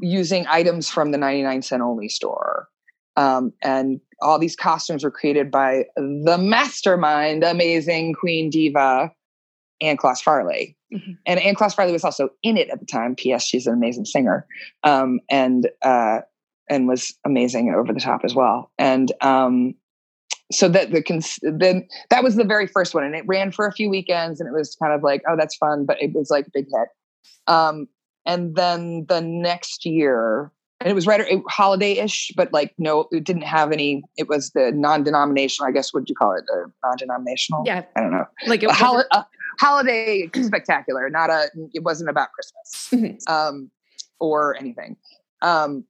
[0.00, 2.68] using items from the 99 cent only store.
[3.16, 9.12] Um, and all these costumes were created by the mastermind, amazing queen diva,
[9.80, 10.76] Ann Closs-Farley.
[10.92, 11.12] Mm-hmm.
[11.26, 13.14] And Ann Closs-Farley was also in it at the time.
[13.14, 13.44] P.S.
[13.44, 14.46] She's an amazing singer,
[14.82, 16.20] um, and uh,
[16.68, 18.70] and was amazing over the top as well.
[18.78, 19.74] And um,
[20.52, 23.66] so that the cons- then that was the very first one, and it ran for
[23.66, 26.30] a few weekends, and it was kind of like, oh, that's fun, but it was
[26.30, 26.88] like a big hit.
[27.46, 27.88] Um,
[28.26, 33.42] and then the next year, and it was right holiday-ish, but like no, it didn't
[33.42, 34.02] have any.
[34.16, 35.92] It was the non-denominational, I guess.
[35.94, 36.44] What do you call it?
[36.52, 37.64] A non-denominational?
[37.66, 38.26] Yeah, I don't know.
[38.46, 39.26] Like a, hol- a
[39.60, 41.08] holiday spectacular.
[41.10, 41.50] Not a.
[41.72, 43.32] It wasn't about Christmas mm-hmm.
[43.32, 43.70] um,
[44.18, 44.96] or anything.
[45.42, 45.84] Um,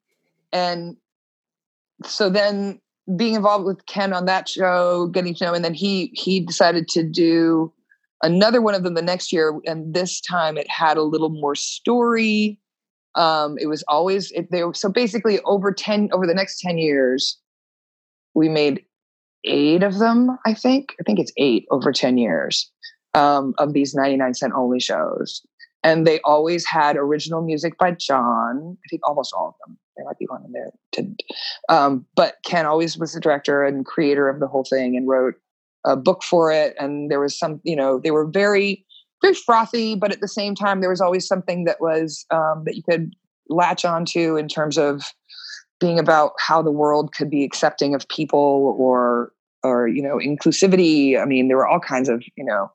[0.53, 0.97] and
[2.05, 2.81] so then
[3.17, 6.89] being involved with Ken on that show, getting to know, and then he he decided
[6.89, 7.73] to do
[8.23, 11.55] another one of them the next year, and this time it had a little more
[11.55, 12.59] story
[13.17, 16.79] Um, it was always it, they were, so basically over ten over the next ten
[16.79, 17.39] years,
[18.35, 18.85] we made
[19.45, 20.37] eight of them.
[20.45, 22.71] I think I think it's eight over ten years
[23.15, 25.47] um, of these ninety nine cent only shows,
[25.85, 28.77] and they always had original music by John.
[28.85, 29.79] I think almost all of them.
[29.97, 31.23] There might be one in there didn't,
[31.69, 35.37] um, but Ken always was the director and creator of the whole thing and wrote
[35.85, 36.75] a book for it.
[36.79, 38.85] And there was some, you know, they were very
[39.23, 42.77] very frothy, but at the same time, there was always something that was um, that
[42.77, 43.15] you could
[43.49, 45.03] latch onto in terms of
[45.81, 51.21] being about how the world could be accepting of people or or you know inclusivity.
[51.21, 52.71] I mean, there were all kinds of you know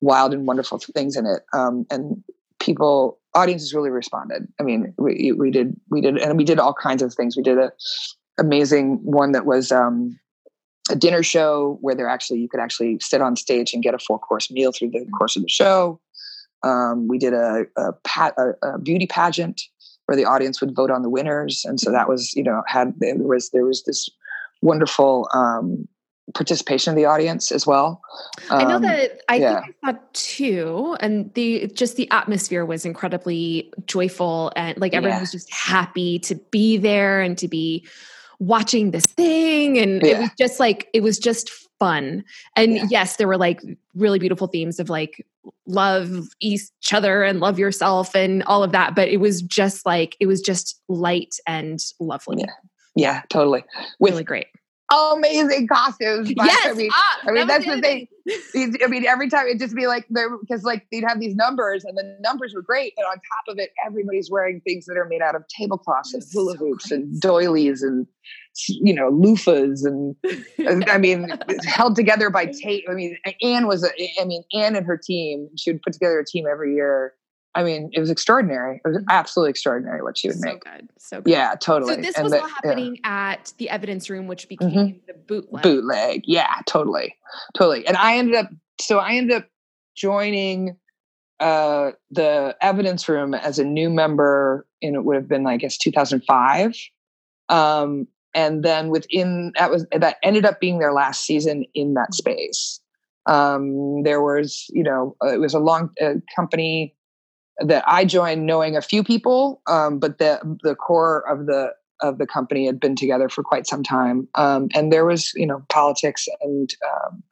[0.00, 2.22] wild and wonderful things in it, um, and
[2.60, 4.46] people audiences really responded.
[4.60, 7.36] I mean, we we did we did and we did all kinds of things.
[7.36, 7.72] We did a
[8.38, 10.18] amazing one that was um,
[10.92, 13.98] a dinner show where they're actually you could actually sit on stage and get a
[13.98, 15.98] four course meal through the course of the show.
[16.62, 19.62] Um, we did a, a, pat, a, a, beauty pageant
[20.06, 22.94] where the audience would vote on the winners, and so that was you know had
[22.98, 24.08] there was there was this
[24.60, 25.88] wonderful um,
[26.34, 28.00] participation of the audience as well.
[28.50, 29.62] Um, I know um, that I yeah.
[29.62, 35.16] think I saw two, and the just the atmosphere was incredibly joyful, and like everyone
[35.16, 35.22] yeah.
[35.22, 37.86] was just happy to be there and to be
[38.42, 40.08] watching this thing and yeah.
[40.08, 42.24] it was just like it was just fun.
[42.56, 42.86] And yeah.
[42.90, 43.60] yes there were like
[43.94, 45.24] really beautiful themes of like
[45.66, 50.16] love each other and love yourself and all of that but it was just like
[50.18, 52.38] it was just light and lovely.
[52.40, 52.52] Yeah.
[52.96, 53.64] Yeah totally.
[54.00, 54.46] With, really great
[54.92, 56.32] amazing costumes.
[56.36, 58.08] yes, I mean, ah, I mean that's the thing.
[58.82, 61.84] I mean, every time it'd just be like there because like they'd have these numbers
[61.84, 65.06] and the numbers were great, but on top of it, everybody's wearing things that are
[65.06, 68.06] made out of tablecloths and hula hoops so and doilies and
[68.68, 70.14] you know loofahs and
[70.88, 71.28] I mean
[71.64, 72.84] held together by tape.
[72.88, 75.48] I mean, Anne was a, I mean Anne and her team.
[75.56, 77.14] She would put together a team every year
[77.54, 78.80] I mean, it was extraordinary.
[78.84, 79.10] It was mm-hmm.
[79.10, 80.64] absolutely extraordinary what she would so make.
[80.64, 80.88] Good.
[80.98, 81.30] So good.
[81.30, 81.96] Yeah, totally.
[81.96, 83.32] So this and was the, all happening yeah.
[83.32, 84.98] at the evidence room, which became mm-hmm.
[85.06, 85.62] the bootleg.
[85.62, 86.22] Bootleg.
[86.24, 87.16] Yeah, totally.
[87.54, 87.86] Totally.
[87.86, 88.48] And I ended up,
[88.80, 89.48] so I ended up
[89.94, 90.76] joining
[91.40, 95.76] uh, the evidence room as a new member in, it would have been, I guess,
[95.76, 96.76] 2005.
[97.48, 102.12] Um, and then within that was, that ended up being their last season in that
[102.12, 102.12] mm-hmm.
[102.12, 102.80] space.
[103.26, 106.94] Um, there was, you know, it was a long uh, company
[107.62, 112.18] that I joined knowing a few people, um, but the the core of the of
[112.18, 115.64] the company had been together for quite some time, um, and there was you know
[115.68, 117.22] politics and um,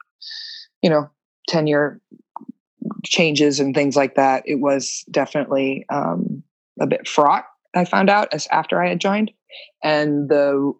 [0.81, 1.09] you know
[1.47, 2.01] tenure
[3.03, 4.43] changes and things like that.
[4.45, 6.43] It was definitely um,
[6.79, 7.45] a bit fraught.
[7.75, 9.31] I found out as after I had joined,
[9.83, 10.73] and the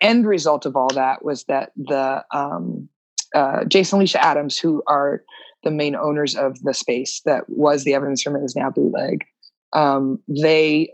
[0.00, 2.88] end result of all that was that the um,
[3.34, 5.22] uh, Jason Alicia Adams, who are
[5.64, 9.24] the main owners of the space that was the evidence room and is now bootleg
[9.74, 10.90] um, they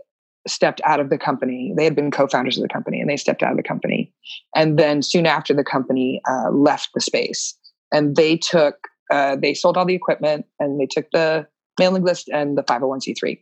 [0.47, 1.73] stepped out of the company.
[1.75, 4.13] They had been co-founders of the company and they stepped out of the company.
[4.55, 7.57] And then soon after the company uh, left the space.
[7.91, 8.75] And they took
[9.11, 11.47] uh, they sold all the equipment and they took the
[11.79, 13.37] mailing list and the 501c3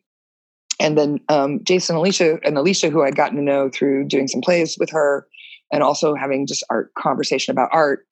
[0.79, 4.41] and then um, jason alicia and alicia who i'd gotten to know through doing some
[4.41, 5.27] plays with her
[5.71, 8.05] and also having just art conversation about art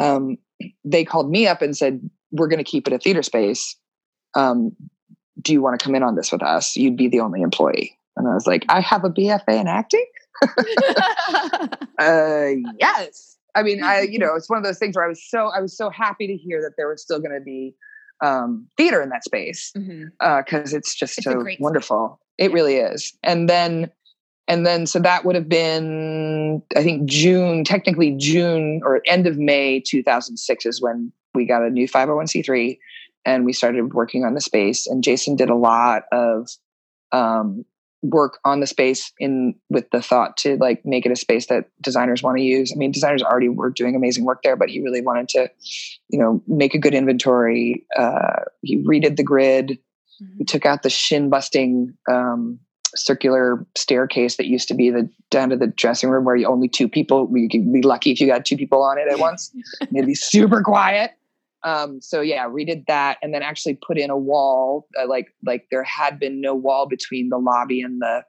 [0.00, 0.36] um,
[0.84, 1.98] they called me up and said
[2.30, 3.76] we're going to keep it a theater space.
[4.34, 4.74] Um,
[5.40, 6.76] do you want to come in on this with us?
[6.76, 7.98] You'd be the only employee.
[8.16, 10.04] And I was like, I have a BFA in acting.
[11.98, 13.36] uh, yes.
[13.54, 15.60] I mean, I, you know, it's one of those things where I was so, I
[15.60, 17.74] was so happy to hear that there was still going to be
[18.20, 20.06] um, theater in that space because mm-hmm.
[20.20, 20.42] uh,
[20.76, 22.18] it's just it's so wonderful.
[22.36, 22.46] Space.
[22.46, 23.16] It really is.
[23.22, 23.90] And then,
[24.48, 29.38] and then, so that would have been, I think, June, technically June or end of
[29.38, 32.78] May 2006 is when we got a new 501c3
[33.24, 34.86] and we started working on the space.
[34.86, 36.48] And Jason did a lot of
[37.12, 37.64] um,
[38.02, 41.68] work on the space in with the thought to like make it a space that
[41.80, 42.72] designers want to use.
[42.72, 45.50] I mean, designers already were doing amazing work there, but he really wanted to,
[46.08, 47.84] you know, make a good inventory.
[47.96, 49.78] Uh, he redid the grid.
[50.22, 50.38] Mm-hmm.
[50.38, 52.60] We took out the shin busting um,
[52.94, 56.68] circular staircase that used to be the down to the dressing room where you only
[56.68, 57.28] two people.
[57.32, 59.52] You could be lucky if you got two people on it at once.
[59.80, 61.12] It'd be super quiet.
[61.64, 64.86] Um, so yeah, redid that, and then actually put in a wall.
[65.00, 68.22] Uh, like like there had been no wall between the lobby and the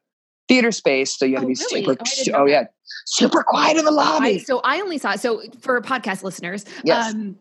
[0.48, 1.96] theater space, so you had oh, to be really?
[2.06, 2.38] super.
[2.38, 2.66] Oh, oh yeah,
[3.06, 4.36] super quiet in the lobby.
[4.36, 6.66] I, so I only saw so for podcast listeners.
[6.84, 7.14] Yes.
[7.14, 7.38] Um,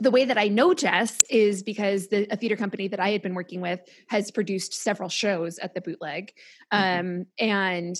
[0.00, 3.22] the way that I know Jess is because the a theater company that I had
[3.22, 6.32] been working with has produced several shows at the bootleg.
[6.72, 7.00] Mm-hmm.
[7.00, 7.96] Um, and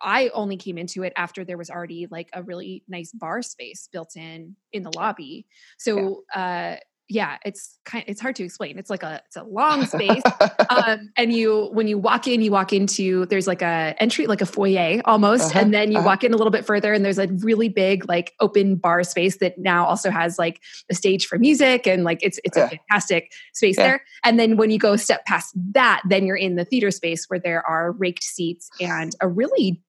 [0.00, 3.88] I only came into it after there was already like a really nice bar space
[3.92, 5.46] built in in the lobby.
[5.78, 6.40] So yeah.
[6.40, 6.76] uh
[7.08, 8.78] yeah, it's kind it's hard to explain.
[8.78, 10.22] It's like a it's a long space.
[10.70, 14.42] um, and you when you walk in, you walk into there's like a entry, like
[14.42, 16.06] a foyer almost, uh-huh, and then you uh-huh.
[16.06, 19.38] walk in a little bit further, and there's a really big like open bar space
[19.38, 22.66] that now also has like a stage for music and like it's it's yeah.
[22.66, 23.86] a fantastic space yeah.
[23.86, 24.04] there.
[24.24, 27.40] And then when you go step past that, then you're in the theater space where
[27.40, 29.82] there are raked seats and a really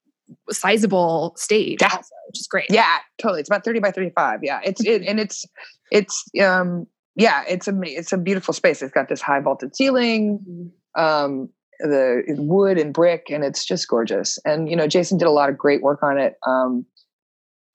[0.51, 1.89] sizable stage yeah.
[1.91, 2.67] also, which is great.
[2.69, 3.41] Yeah, totally.
[3.41, 4.39] It's about 30 by 35.
[4.43, 4.59] Yeah.
[4.63, 5.45] It's it, and it's
[5.91, 6.87] it's um
[7.19, 8.81] yeah, it's a it's a beautiful space.
[8.81, 11.49] It's got this high vaulted ceiling, um,
[11.81, 14.39] the wood and brick, and it's just gorgeous.
[14.45, 16.35] And you know, Jason did a lot of great work on it.
[16.47, 16.85] Um,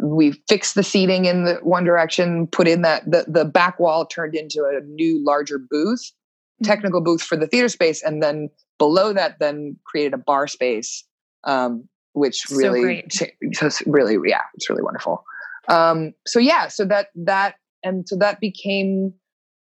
[0.03, 4.07] we fixed the seating in the one direction, put in that the the back wall
[4.07, 6.65] turned into a new larger booth, mm-hmm.
[6.65, 11.05] technical booth for the theater space, and then below that, then created a bar space,
[11.45, 15.23] um, which really, so just really, yeah, it's really wonderful.
[15.69, 19.13] Um, so yeah, so that that and so that became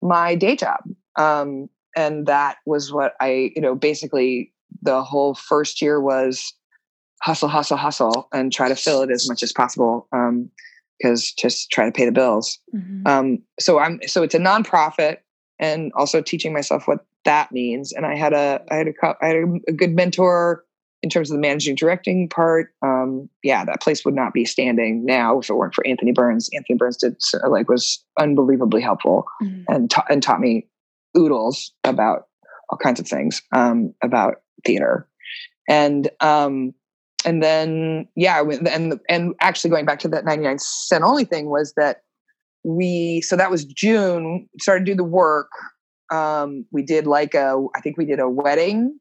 [0.02, 0.80] my day job.
[1.16, 6.54] Um, and that was what I, you know, basically the whole first year was
[7.22, 10.06] hustle, hustle, hustle, and try to fill it as much as possible.
[10.12, 10.50] Um,
[10.98, 12.58] because just try to pay the bills.
[12.74, 13.06] Mm-hmm.
[13.06, 15.18] Um, so I'm so it's a nonprofit,
[15.58, 17.92] and also teaching myself what that means.
[17.92, 19.36] And I had a I had a I had
[19.68, 20.64] a, good mentor
[21.02, 22.72] in terms of the managing directing part.
[22.82, 26.50] Um, yeah, that place would not be standing now if it weren't for Anthony Burns.
[26.52, 27.16] Anthony Burns did
[27.48, 29.62] like was unbelievably helpful mm-hmm.
[29.68, 30.66] and ta- and taught me
[31.16, 32.26] oodles about
[32.70, 35.08] all kinds of things um, about theater,
[35.68, 36.74] and um,
[37.24, 41.48] and then yeah, and and actually going back to that ninety nine cent only thing
[41.48, 42.02] was that
[42.64, 45.50] we so that was June started to do the work.
[46.10, 48.98] Um, we did like a I think we did a wedding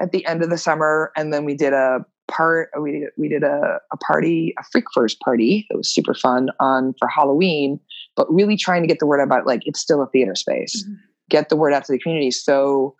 [0.00, 2.70] at the end of the summer, and then we did a part.
[2.80, 5.66] We did, we did a, a party, a freak first party.
[5.70, 7.80] It was super fun on for Halloween,
[8.16, 10.84] but really trying to get the word out about like it's still a theater space.
[10.84, 10.94] Mm-hmm.
[11.30, 12.30] Get the word out to the community.
[12.30, 12.96] So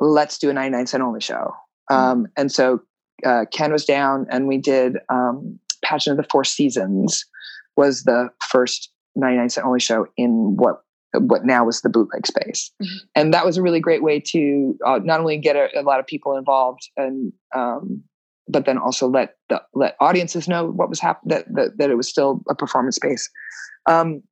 [0.00, 1.54] let's do a 99 cent only show.
[1.90, 1.94] Mm-hmm.
[1.94, 2.80] Um, and so
[3.24, 7.24] uh, Ken was down, and we did um, Pageant of the Four Seasons
[7.76, 10.82] was the first 99 cent only show in what
[11.14, 12.70] what now was the bootleg space.
[12.82, 12.96] Mm-hmm.
[13.14, 16.00] And that was a really great way to uh, not only get a, a, lot
[16.00, 18.02] of people involved and, um,
[18.46, 21.96] but then also let the, let audiences know what was happening, that, that, that, it
[21.96, 23.28] was still a performance space.
[23.86, 24.22] Um,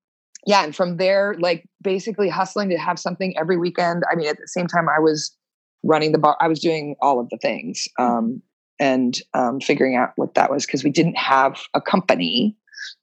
[0.46, 0.64] yeah.
[0.64, 4.04] And from there, like basically hustling to have something every weekend.
[4.10, 5.34] I mean, at the same time I was
[5.82, 8.12] running the bar, I was doing all of the things, mm-hmm.
[8.12, 8.42] um,
[8.78, 12.56] and um, figuring out what that was because we didn't have a company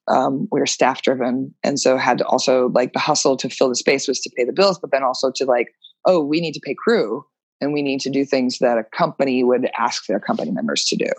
[0.08, 1.54] um, we were staff driven.
[1.62, 4.44] And so had to also like the hustle to fill the space was to pay
[4.44, 5.68] the bills but then also to like
[6.06, 7.24] oh we need to pay crew
[7.60, 10.96] and we need to do things that a company would ask their company members to
[10.96, 11.10] do.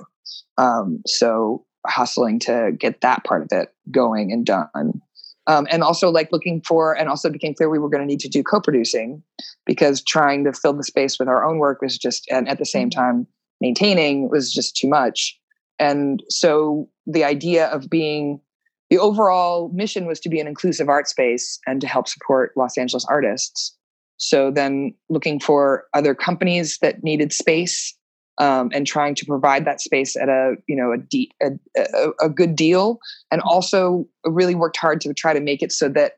[0.57, 5.01] Um, so hustling to get that part of it going and done.
[5.47, 8.19] Um, and also like looking for and also became clear we were going to need
[8.21, 9.21] to do co-producing
[9.65, 12.65] because trying to fill the space with our own work was just and at the
[12.65, 12.99] same mm-hmm.
[12.99, 13.27] time
[13.61, 15.39] maintaining was just too much.
[15.77, 18.39] And so the idea of being
[18.89, 22.77] the overall mission was to be an inclusive art space and to help support Los
[22.77, 23.75] Angeles artists.
[24.17, 27.95] So then looking for other companies that needed space
[28.37, 32.25] um, and trying to provide that space at a you know a, deep, a, a,
[32.25, 32.99] a good deal,
[33.31, 36.13] and also really worked hard to try to make it so that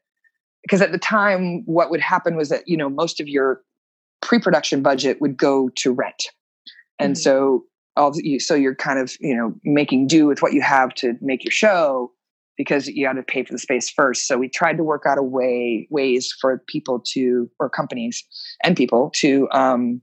[0.63, 3.61] because at the time what would happen was that you know most of your
[4.21, 6.25] pre-production budget would go to rent,
[6.99, 7.21] and mm-hmm.
[7.21, 7.63] so
[7.95, 11.43] all so you're kind of you know making do with what you have to make
[11.43, 12.11] your show
[12.57, 14.27] because you got to pay for the space first.
[14.27, 18.23] So we tried to work out a way ways for people to or companies
[18.63, 20.01] and people to um,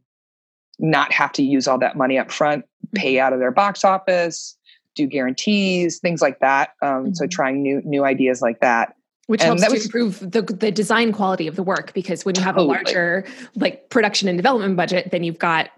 [0.79, 2.64] not have to use all that money up front,
[2.95, 3.27] pay mm-hmm.
[3.27, 4.57] out of their box office,
[4.95, 6.71] do guarantees, things like that.
[6.81, 7.12] Um, mm-hmm.
[7.14, 8.95] So trying new new ideas like that.
[9.27, 12.35] Which and helps to was, improve the the design quality of the work because when
[12.35, 12.77] you have totally.
[12.77, 15.71] a larger like production and development budget, then you've got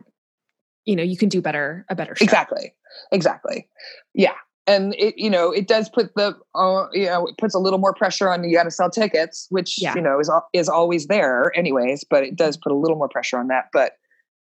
[0.87, 2.25] you know you can do better a better show.
[2.25, 2.73] exactly
[3.13, 3.69] exactly
[4.15, 4.33] yeah
[4.67, 7.79] and it you know it does put the uh, you know it puts a little
[7.79, 9.95] more pressure on you got to sell tickets which yeah.
[9.95, 13.39] you know is is always there anyways but it does put a little more pressure
[13.39, 13.93] on that but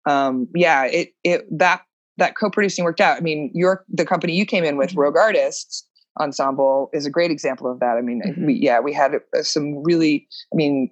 [0.07, 1.83] um yeah it it that
[2.17, 5.01] that co-producing worked out i mean your the company you came in with mm-hmm.
[5.01, 5.87] rogue artists
[6.21, 8.47] ensemble is a great example of that i mean mm-hmm.
[8.47, 10.91] we yeah we had uh, some really i mean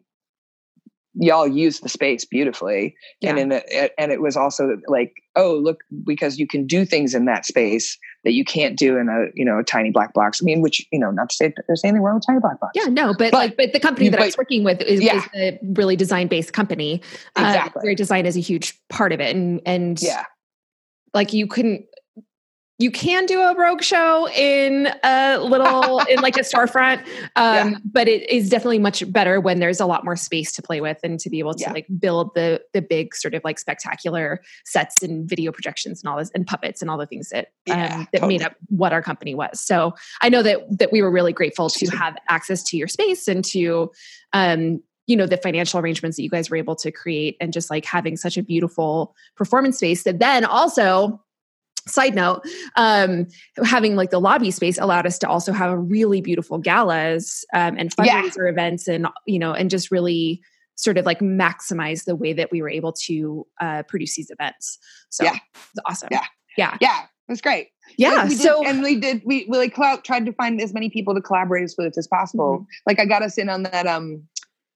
[1.17, 3.31] y'all used the space beautifully yeah.
[3.31, 7.15] and in it, and it was also like oh look because you can do things
[7.15, 10.41] in that space that you can't do in a you know a tiny black box
[10.43, 12.73] i mean which you know not to say there's anything wrong with tiny black box
[12.75, 15.01] yeah no but, but like but the company that but, i was working with is,
[15.01, 15.19] yeah.
[15.19, 17.01] is a really design based company
[17.37, 17.81] uh, exactly.
[17.81, 20.25] uh, where design is a huge part of it and and yeah
[21.13, 21.87] like you couldn't
[22.79, 26.99] you can do a rogue show in a little in like a storefront
[27.37, 27.79] um, yeah.
[27.85, 30.99] but it is definitely much better when there's a lot more space to play with
[31.05, 31.73] and to be able to yeah.
[31.73, 36.19] like build the the big sort of like spectacular sets and video projections and all
[36.19, 38.35] this and puppets and all the things that um, that totally.
[38.35, 41.69] made up what our company was so i know that that we were really grateful
[41.69, 43.91] to have access to your space and to
[44.33, 47.71] um, you know the financial arrangements that you guys were able to create and just
[47.71, 51.21] like having such a beautiful performance space that then also
[51.87, 52.43] side note
[52.77, 53.27] um,
[53.63, 57.77] having like the lobby space allowed us to also have a really beautiful galas um,
[57.79, 58.51] and fundraiser yeah.
[58.51, 60.41] events and you know and just really
[60.77, 64.79] sort of like maximize the way that we were able to uh, produce these events.
[65.11, 65.37] So yeah.
[65.55, 66.09] it's awesome.
[66.11, 66.25] Yeah.
[66.57, 66.77] Yeah.
[66.81, 67.03] Yeah.
[67.03, 67.69] It was great.
[67.99, 69.75] Yeah we so and we did we, we like
[70.05, 72.59] tried to find as many people to collaborate with as possible.
[72.59, 72.65] Mm-hmm.
[72.87, 74.23] like i got us in on that um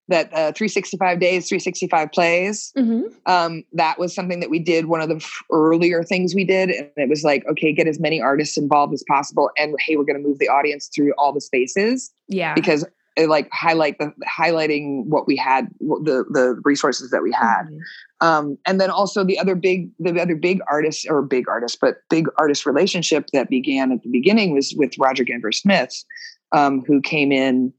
[0.08, 3.06] that uh, 365 days 365 plays mm-hmm.
[3.26, 6.70] um, that was something that we did one of the f- earlier things we did
[6.70, 10.04] and it was like okay get as many artists involved as possible and hey we're
[10.04, 12.84] going to move the audience through all the spaces yeah because
[13.16, 18.26] it, like highlight the highlighting what we had the the resources that we had mm-hmm.
[18.26, 21.96] um, and then also the other big the other big artist or big artist but
[22.08, 26.04] big artist relationship that began at the beginning was with roger Guenveur smith
[26.52, 27.72] um, who came in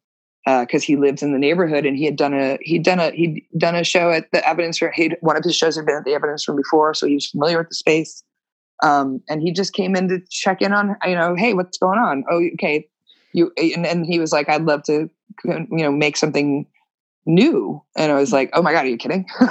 [0.46, 3.12] because uh, he lived in the neighborhood and he had done a he'd done a
[3.12, 4.92] he'd done a show at the evidence room.
[4.96, 7.28] He'd, one of his shows had been at the evidence room before, so he was
[7.28, 8.24] familiar with the space.
[8.82, 12.00] Um, and he just came in to check in on you know, hey, what's going
[12.00, 12.24] on?
[12.32, 12.88] Oh, okay,
[13.34, 15.10] you and, and he was like, I'd love to
[15.44, 16.66] you know make something
[17.26, 17.82] new.
[17.96, 19.26] And I was like, oh my god, are you kidding?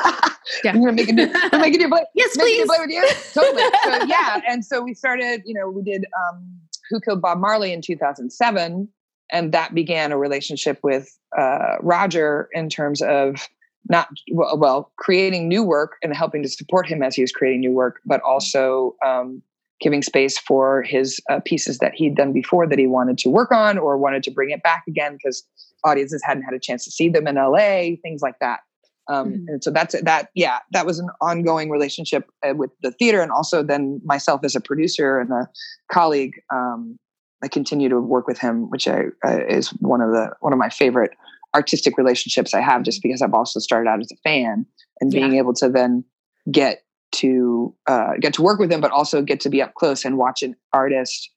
[0.65, 0.73] yeah.
[0.73, 2.05] I'm gonna make a new, I'm make a new play.
[2.15, 2.67] yes, please.
[2.67, 3.07] play with you.
[3.35, 3.63] Totally.
[3.63, 5.43] So yeah, and so we started.
[5.45, 6.59] You know, we did um,
[6.91, 8.89] Who Killed Bob Marley in 2007
[9.31, 13.49] and that began a relationship with uh, Roger in terms of
[13.89, 17.73] not well, creating new work and helping to support him as he was creating new
[17.73, 19.43] work, but also um,
[19.81, 23.53] giving space for his uh, pieces that he'd done before that he wanted to work
[23.53, 25.45] on or wanted to bring it back again because
[25.85, 28.61] audiences hadn't had a chance to see them in LA, things like that.
[29.09, 29.49] Um, mm-hmm.
[29.49, 30.29] And so that's that.
[30.35, 34.55] Yeah, that was an ongoing relationship uh, with the theater, and also then myself as
[34.55, 35.49] a producer and a
[35.91, 36.35] colleague.
[36.53, 36.99] Um,
[37.43, 40.59] I continue to work with him, which I, uh, is one of the one of
[40.59, 41.13] my favorite
[41.55, 44.67] artistic relationships I have, just because I've also started out as a fan
[45.01, 45.39] and being yeah.
[45.39, 46.05] able to then
[46.51, 46.83] get
[47.13, 50.19] to uh, get to work with him, but also get to be up close and
[50.19, 51.31] watch an artist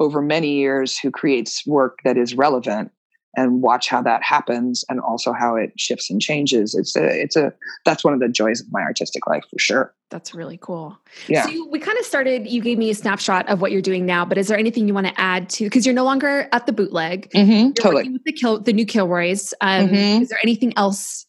[0.00, 2.90] over many years who creates work that is relevant
[3.36, 6.74] and watch how that happens and also how it shifts and changes.
[6.74, 7.52] It's a, it's a,
[7.84, 9.94] that's one of the joys of my artistic life for sure.
[10.10, 10.96] That's really cool.
[11.28, 11.44] Yeah.
[11.44, 14.06] So you, we kind of started, you gave me a snapshot of what you're doing
[14.06, 16.66] now, but is there anything you want to add to, cause you're no longer at
[16.66, 17.30] the bootleg.
[17.30, 18.08] Mm-hmm, totally.
[18.08, 19.52] With the kill, the new Kilroys.
[19.60, 20.22] Um, mm-hmm.
[20.22, 21.26] Is there anything else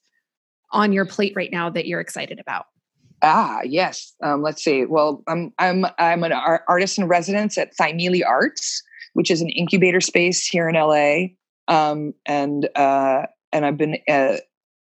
[0.72, 2.68] on your plate right now that you're excited about?
[3.22, 4.14] Ah, yes.
[4.24, 4.86] Um, let's see.
[4.86, 8.84] Well, I'm I'm I'm an artist in residence at Thymele Arts,
[9.14, 11.30] which is an incubator space here in LA
[11.68, 14.38] um, and uh, and I've been uh,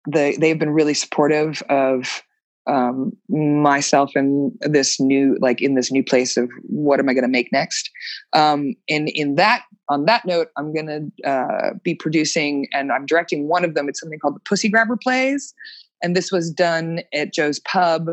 [0.05, 2.23] the they've been really supportive of
[2.65, 7.23] um, myself and this new like in this new place of what am I going
[7.23, 7.89] to make next.
[8.34, 13.05] Um, and in that on that note, I'm going to uh, be producing and I'm
[13.05, 13.89] directing one of them.
[13.89, 15.53] It's something called the Pussy Grabber Plays,
[16.01, 18.09] and this was done at Joe's Pub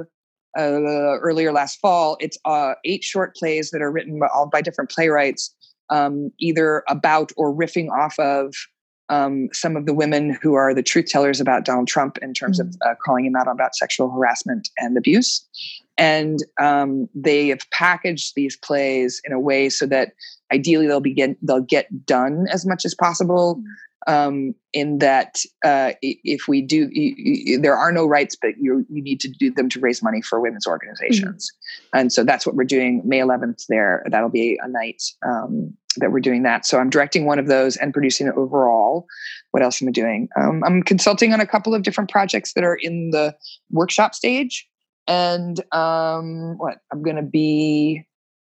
[0.59, 0.63] uh,
[1.21, 2.17] earlier last fall.
[2.21, 5.55] It's uh, eight short plays that are written by, all by different playwrights
[5.91, 8.55] um, either about or riffing off of
[9.11, 12.61] um, some of the women who are the truth tellers about Donald Trump in terms
[12.61, 12.69] mm-hmm.
[12.69, 15.45] of uh, calling him out about sexual harassment and abuse.
[15.99, 20.13] And um, they have packaged these plays in a way so that
[20.53, 23.61] ideally they'll be get, they'll get done as much as possible.
[24.07, 28.87] Um, in that uh, if we do, you, you, there are no rights, but you
[28.89, 31.99] you need to do them to raise money for women's organizations, mm-hmm.
[31.99, 33.03] and so that's what we're doing.
[33.05, 36.67] May 11th, there that'll be a night um, that we're doing that.
[36.67, 39.07] So I'm directing one of those and producing it overall.
[39.51, 40.29] What else am I doing?
[40.37, 43.35] Um, I'm consulting on a couple of different projects that are in the
[43.71, 44.67] workshop stage.
[45.07, 48.07] And um, what I'm going to be,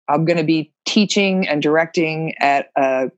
[0.09, 3.11] I'm going to be teaching and directing at a,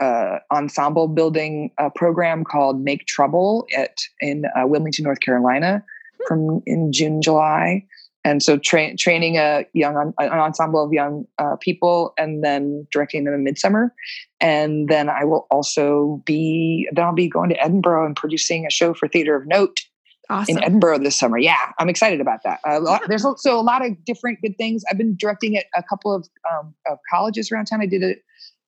[0.00, 5.84] a ensemble building a program called Make Trouble at in uh, Wilmington, North Carolina,
[6.26, 7.86] from in June, July.
[8.26, 13.22] And so tra- training a young an ensemble of young uh, people and then directing
[13.22, 13.94] them in midsummer.
[14.40, 18.70] And then i will also be then i'll be going to edinburgh and producing a
[18.70, 19.80] show for theater of note
[20.28, 20.58] awesome.
[20.58, 21.38] in edinburgh this summer.
[21.38, 22.58] Yeah i'm excited about that.
[22.66, 24.82] Lot, there's also a lot of different good things.
[24.90, 27.80] I've been directing at a couple of, um, of colleges around town.
[27.80, 28.16] I did a,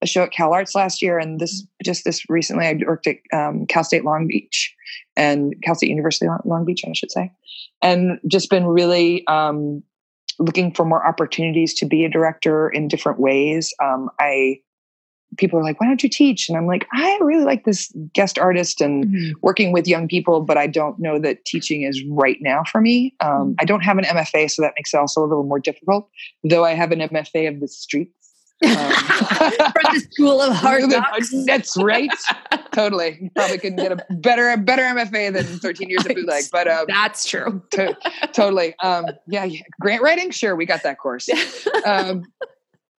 [0.02, 3.16] a, show at cal arts last year and this just this recently i worked at
[3.32, 4.74] um, cal state long beach
[5.16, 7.30] and cal state university long beach i should say
[7.82, 9.82] and just been really um,
[10.38, 13.72] looking for more opportunities to be a director in different ways.
[13.82, 14.60] Um, I
[15.36, 16.48] people are like, why don't you teach?
[16.48, 19.32] And I'm like, I really like this guest artist and mm-hmm.
[19.42, 23.14] working with young people, but I don't know that teaching is right now for me.
[23.20, 23.52] Um, mm-hmm.
[23.60, 26.08] I don't have an MFA, so that makes it also a little more difficult,
[26.44, 28.17] though I have an MFA of the streets.
[28.64, 31.32] Um, From the School of Hard Knocks.
[31.46, 32.10] That's right.
[32.72, 33.30] totally.
[33.34, 36.86] Probably couldn't get a better, a better MFA than 13 years of bootleg, but um,
[36.88, 37.62] that's true.
[37.72, 37.96] To,
[38.32, 38.74] totally.
[38.80, 40.30] Um, yeah, yeah, grant writing.
[40.30, 40.56] Sure.
[40.56, 41.28] We got that course.
[41.86, 42.24] Um,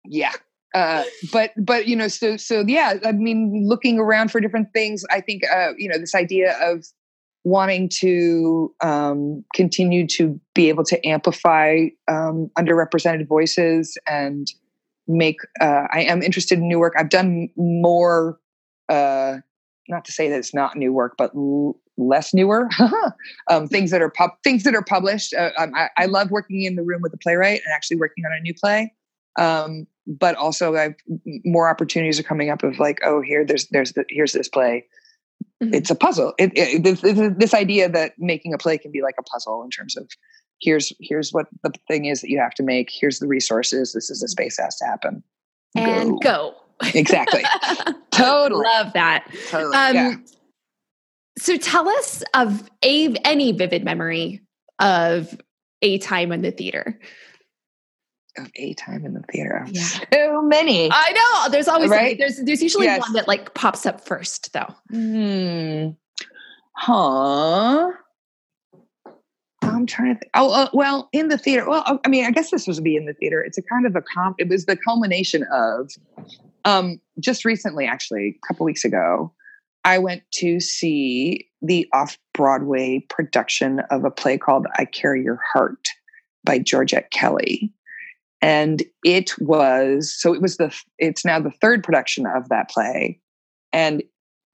[0.06, 0.32] yeah
[0.74, 5.04] uh, but but you know so so yeah i mean looking around for different things
[5.10, 6.86] i think uh, you know this idea of
[7.46, 14.52] wanting to um, continue to be able to amplify um, underrepresented voices and
[15.10, 18.40] make uh, i am interested in new work i've done more
[18.90, 19.38] uh,
[19.88, 22.70] not to say that it's not new work but l- less newer
[23.50, 26.64] um, things that are pub- things that are published uh, um, I, I love working
[26.64, 28.94] in the room with the playwright and actually working on a new play
[29.38, 30.96] um, but also I've
[31.46, 34.86] more opportunities are coming up of like, oh, here, there's, there's, the, here's this play.
[35.62, 35.74] Mm-hmm.
[35.74, 36.34] It's a puzzle.
[36.40, 37.02] It, it, this,
[37.38, 40.10] this idea that making a play can be like a puzzle in terms of
[40.62, 42.90] here's, here's what the thing is that you have to make.
[42.92, 43.94] Here's the resources.
[43.94, 45.24] This is the space that has to happen.
[45.76, 46.56] And go.
[46.82, 46.90] go.
[46.94, 47.44] Exactly.
[48.12, 48.64] totally.
[48.64, 49.28] Love that.
[49.50, 49.76] Totally.
[49.76, 50.16] Um, yeah.
[51.38, 54.42] So tell us of a, any vivid memory
[54.80, 55.40] of
[55.82, 57.00] a time in the theater
[58.40, 59.66] of a time in the theater.
[59.70, 59.84] Yeah.
[60.14, 60.90] So many.
[60.92, 61.52] I know.
[61.52, 62.18] There's always right?
[62.18, 63.02] there's there's usually yes.
[63.02, 64.74] one that like pops up first though.
[64.90, 65.90] Hmm.
[66.74, 67.92] Huh.
[69.80, 70.32] I'm trying to think.
[70.34, 71.68] Oh, uh, well, in the theater.
[71.68, 73.42] Well, I mean, I guess this was be in the theater.
[73.42, 74.36] It's a kind of a comp.
[74.38, 75.90] It was the culmination of,
[76.66, 79.34] um, just recently, actually, a couple weeks ago,
[79.86, 85.40] I went to see the off Broadway production of a play called "I Carry Your
[85.54, 85.88] Heart"
[86.44, 87.74] by Georgette Kelly,
[88.42, 93.22] and it was so it was the it's now the third production of that play
[93.72, 94.04] and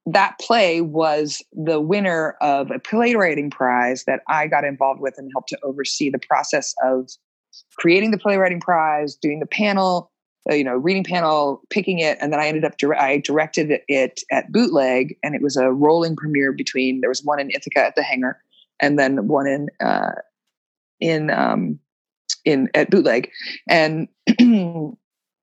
[0.06, 5.30] that play was the winner of a playwriting prize that i got involved with and
[5.34, 7.10] helped to oversee the process of
[7.76, 10.10] creating the playwriting prize doing the panel
[10.50, 14.20] uh, you know reading panel picking it and then i ended up i directed it
[14.30, 17.94] at bootleg and it was a rolling premiere between there was one in ithaca at
[17.96, 18.40] the hangar
[18.80, 20.12] and then one in uh,
[21.00, 21.78] in um,
[22.44, 23.30] in at bootleg.
[23.68, 24.08] And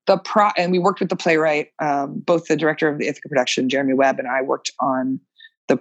[0.06, 3.28] the pro and we worked with the playwright um, both the director of the ithaca
[3.28, 5.20] production jeremy webb and i worked on
[5.68, 5.78] the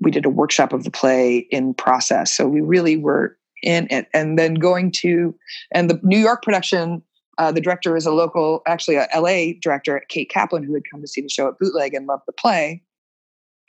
[0.00, 2.34] we did a workshop of the play in process.
[2.34, 4.08] So we really were in it.
[4.14, 5.34] And then going to
[5.72, 7.02] and the new york production
[7.38, 11.00] uh, the director is a local actually a la director kate kaplan who had come
[11.00, 12.82] to see the show at bootleg and loved the play.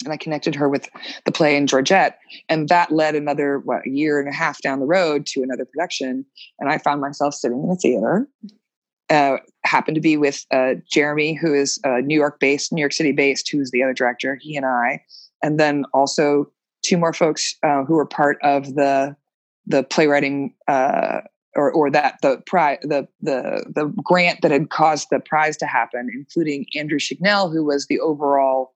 [0.04, 0.90] And I connected her with
[1.26, 2.18] the play in Georgette,
[2.50, 5.64] and that led another what a year and a half down the road to another
[5.64, 6.26] production,
[6.58, 8.28] and I found myself sitting in a theater.
[9.12, 12.94] Uh, happened to be with uh, Jeremy, who is uh, New York based, New York
[12.94, 14.38] City based, who's the other director.
[14.40, 15.04] He and I,
[15.44, 16.50] and then also
[16.82, 19.16] two more folks uh, who were part of the
[19.68, 21.20] the playwriting uh,
[21.56, 25.66] or or that the prize the the the grant that had caused the prize to
[25.66, 28.74] happen, including Andrew Chignell, who was the overall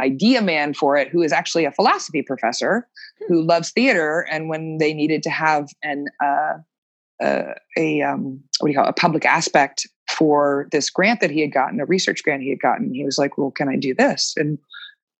[0.00, 2.86] idea man for it who is actually a philosophy professor
[3.28, 6.04] who loves theater and when they needed to have an
[7.20, 11.40] a um, what do you call it, a public aspect for this grant that he
[11.40, 12.92] had gotten a research grant he had gotten.
[12.94, 14.34] He was like well can i do this?
[14.36, 14.58] And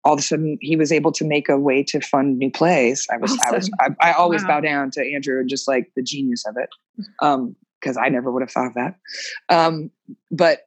[0.04, 3.06] all of a sudden he was able to make a way to fund new plays.
[3.12, 3.46] I was awesome.
[3.48, 4.48] i was i, I always wow.
[4.48, 6.68] bow down to andrew and just like the genius of it
[7.20, 8.96] um because i never would have thought of that.
[9.48, 9.90] Um
[10.30, 10.60] but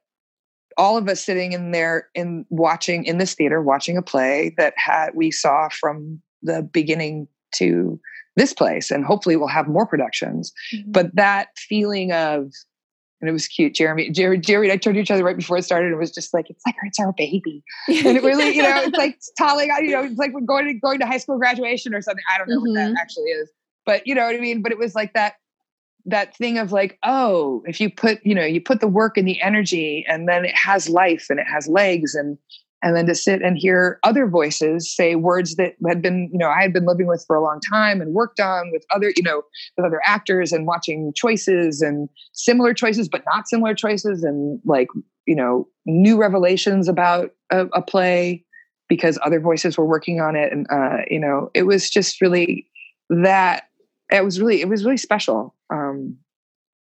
[0.76, 4.72] all of us sitting in there in watching in this theater watching a play that
[4.76, 8.00] had we saw from the beginning to
[8.36, 10.90] this place and hopefully we'll have more productions mm-hmm.
[10.90, 12.50] but that feeling of
[13.20, 15.56] and it was cute jeremy jerry jerry and i turned to each other right before
[15.56, 18.54] it started and it was just like it's like it's our baby and it really
[18.54, 21.18] you know it's like telling you know it's like we're going to going to high
[21.18, 22.68] school graduation or something i don't know mm-hmm.
[22.68, 22.96] what that mm-hmm.
[22.96, 23.50] actually is
[23.84, 25.34] but you know what i mean but it was like that
[26.06, 29.28] that thing of like oh if you put you know you put the work and
[29.28, 32.38] the energy and then it has life and it has legs and
[32.82, 36.48] and then to sit and hear other voices say words that had been you know
[36.48, 39.22] i had been living with for a long time and worked on with other you
[39.22, 39.42] know
[39.76, 44.88] with other actors and watching choices and similar choices but not similar choices and like
[45.26, 48.44] you know new revelations about a, a play
[48.90, 50.52] because other voices were working on it.
[50.52, 52.68] And uh, you know it was just really
[53.08, 53.68] that
[54.12, 56.16] it was really it was really special um,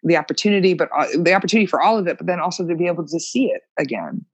[0.02, 2.86] the opportunity but uh, the opportunity for all of it but then also to be
[2.86, 4.24] able to see it again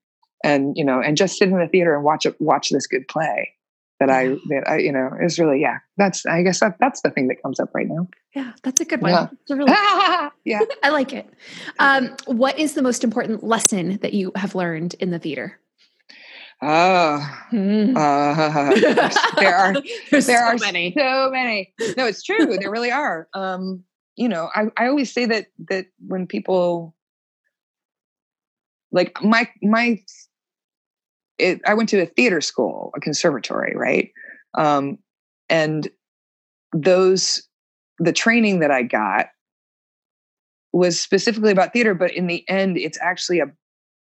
[0.45, 3.07] and you know and just sit in the theater and watch it watch this good
[3.09, 3.53] play
[4.01, 7.11] that I that I you know is really yeah that's I guess that that's the
[7.11, 8.09] thing that comes up right now.
[8.35, 9.11] Yeah, that's a good one.
[9.49, 9.73] Yeah, really,
[10.45, 10.61] yeah.
[10.83, 11.29] I like it.
[11.79, 15.59] Um, what is the most important lesson that you have learned in the theater?
[16.61, 17.97] Oh, mm.
[17.97, 18.75] uh,
[19.41, 19.75] there are
[20.11, 20.93] there so are many.
[20.97, 21.73] so many.
[21.97, 22.57] No, it's true.
[22.59, 23.29] there really are.
[23.35, 23.85] Um,
[24.17, 26.95] you know, I, I always say that that when people
[28.91, 30.01] like my my
[31.39, 34.11] it, I went to a theater school, a conservatory, right?
[34.57, 34.99] Um,
[35.49, 35.89] and
[36.73, 37.43] those
[37.99, 39.27] the training that I got
[40.73, 43.41] was specifically about theater, but in the end, it's actually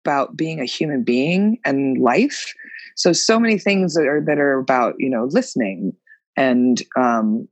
[0.04, 2.54] about being a human being and life.
[2.96, 5.94] So so many things that are that are about you know listening
[6.36, 7.48] and um,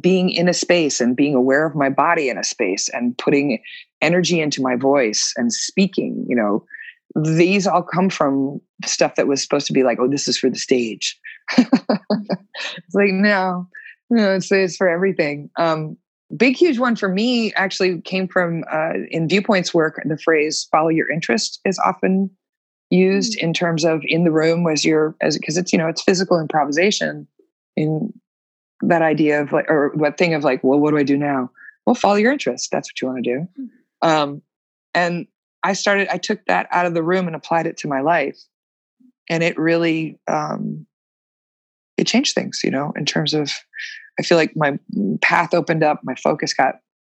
[0.00, 3.62] being in a space and being aware of my body in a space and putting
[4.00, 6.24] energy into my voice and speaking.
[6.28, 6.64] You know,
[7.16, 10.50] these all come from stuff that was supposed to be like, oh, this is for
[10.50, 11.18] the stage.
[11.58, 13.68] it's like no,
[14.10, 15.50] no, it's it's for everything.
[15.58, 15.96] Um,
[16.36, 20.88] big huge one for me actually came from uh, in viewpoints work the phrase follow
[20.88, 22.30] your interest is often
[22.90, 26.02] used in terms of in the room as you're as because it's you know it's
[26.02, 27.26] physical improvisation
[27.76, 28.12] in
[28.80, 31.50] that idea of like or what thing of like well what do i do now?
[31.86, 32.70] Well follow your interest.
[32.70, 33.68] That's what you want to do
[34.02, 34.42] um,
[34.94, 35.26] and
[35.64, 38.38] i started i took that out of the room and applied it to my life
[39.28, 40.86] and it really um,
[41.96, 43.50] it changed things you know in terms of
[44.18, 44.78] I feel like my
[45.20, 46.76] path opened up, my focus got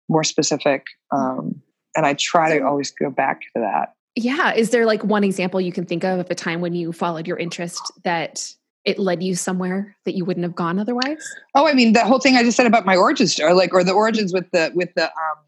[0.08, 0.86] more specific.
[1.10, 1.60] Um,
[1.96, 3.94] and I try to always go back to that.
[4.16, 4.54] Yeah.
[4.54, 7.26] Is there like one example you can think of of a time when you followed
[7.26, 8.52] your interest that
[8.84, 11.24] it led you somewhere that you wouldn't have gone otherwise?
[11.54, 13.82] Oh, I mean, the whole thing I just said about my origins, or like, or
[13.82, 15.38] the origins with the with the um,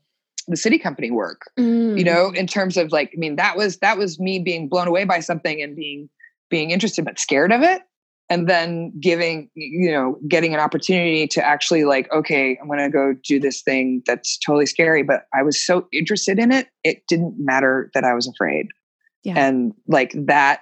[0.49, 1.43] the SITI company work.
[1.59, 1.99] Mm.
[1.99, 4.89] You know, in terms of like, I mean, that was that was me being blown
[4.89, 6.09] away by something and being
[6.51, 7.83] being interested but scared of it
[8.29, 12.91] and then giving you know getting an opportunity to actually like okay i'm going to
[12.91, 17.03] go do this thing that's totally scary but i was so interested in it it
[17.09, 18.69] didn't matter that i was afraid
[19.25, 19.35] yeah.
[19.37, 20.61] and like that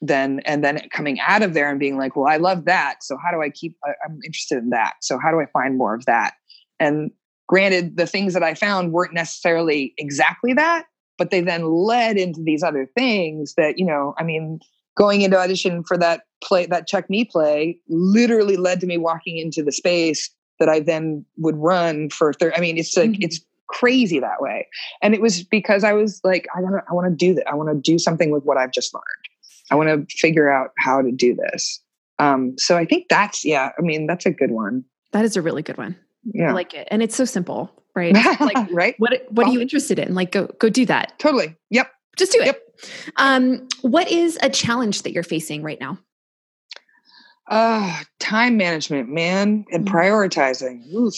[0.00, 3.16] then and then coming out of there and being like well i love that so
[3.22, 6.04] how do i keep i'm interested in that so how do i find more of
[6.04, 6.34] that
[6.78, 7.10] and
[7.48, 10.86] granted the things that i found weren't necessarily exactly that
[11.16, 14.60] but they then led into these other things that you know i mean
[14.98, 19.38] going into audition for that play, that Chuck Mee play, literally led to me walking
[19.38, 20.28] into the space
[20.58, 22.34] that I then would run for.
[22.54, 23.22] I mean, it's like mm-hmm.
[23.22, 24.66] it's crazy that way,
[25.00, 27.48] and it was because I was like, I want to, I want to do that.
[27.48, 29.04] I want to do something with what I've just learned.
[29.70, 31.80] I want to figure out how to do this.
[32.18, 33.70] Um, so I think that's yeah.
[33.78, 34.84] I mean, that's a good one.
[35.12, 35.96] That is a really good one.
[36.32, 38.14] Yeah, I like it, and it's so simple, right?
[38.40, 38.94] Like, right.
[38.98, 40.14] What What are you interested in?
[40.14, 41.18] Like, go go do that.
[41.18, 41.56] Totally.
[41.70, 41.90] Yep.
[42.16, 42.46] Just do it.
[42.46, 42.62] Yep.
[43.16, 45.98] Um, what is a challenge that you're facing right now?
[47.48, 49.90] Uh, time management, man, and mm.
[49.90, 50.92] prioritizing.
[50.92, 51.14] Oof.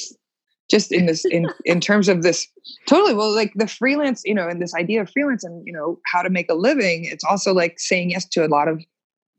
[0.71, 2.47] Just in this, in in terms of this,
[2.87, 3.13] totally.
[3.13, 6.23] Well, like the freelance, you know, and this idea of freelance, and you know, how
[6.23, 7.07] to make a living.
[7.07, 8.81] It's also like saying yes to a lot of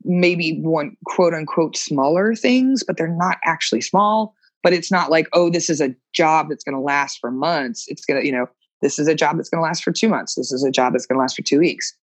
[0.04, 4.34] maybe one quote unquote smaller things, but they're not actually small.
[4.62, 7.84] But it's not like, oh, this is a job that's going to last for months.
[7.88, 8.46] It's going to, you know,
[8.80, 10.34] this is a job that's going to last for two months.
[10.34, 11.96] This is a job that's going to last for two weeks.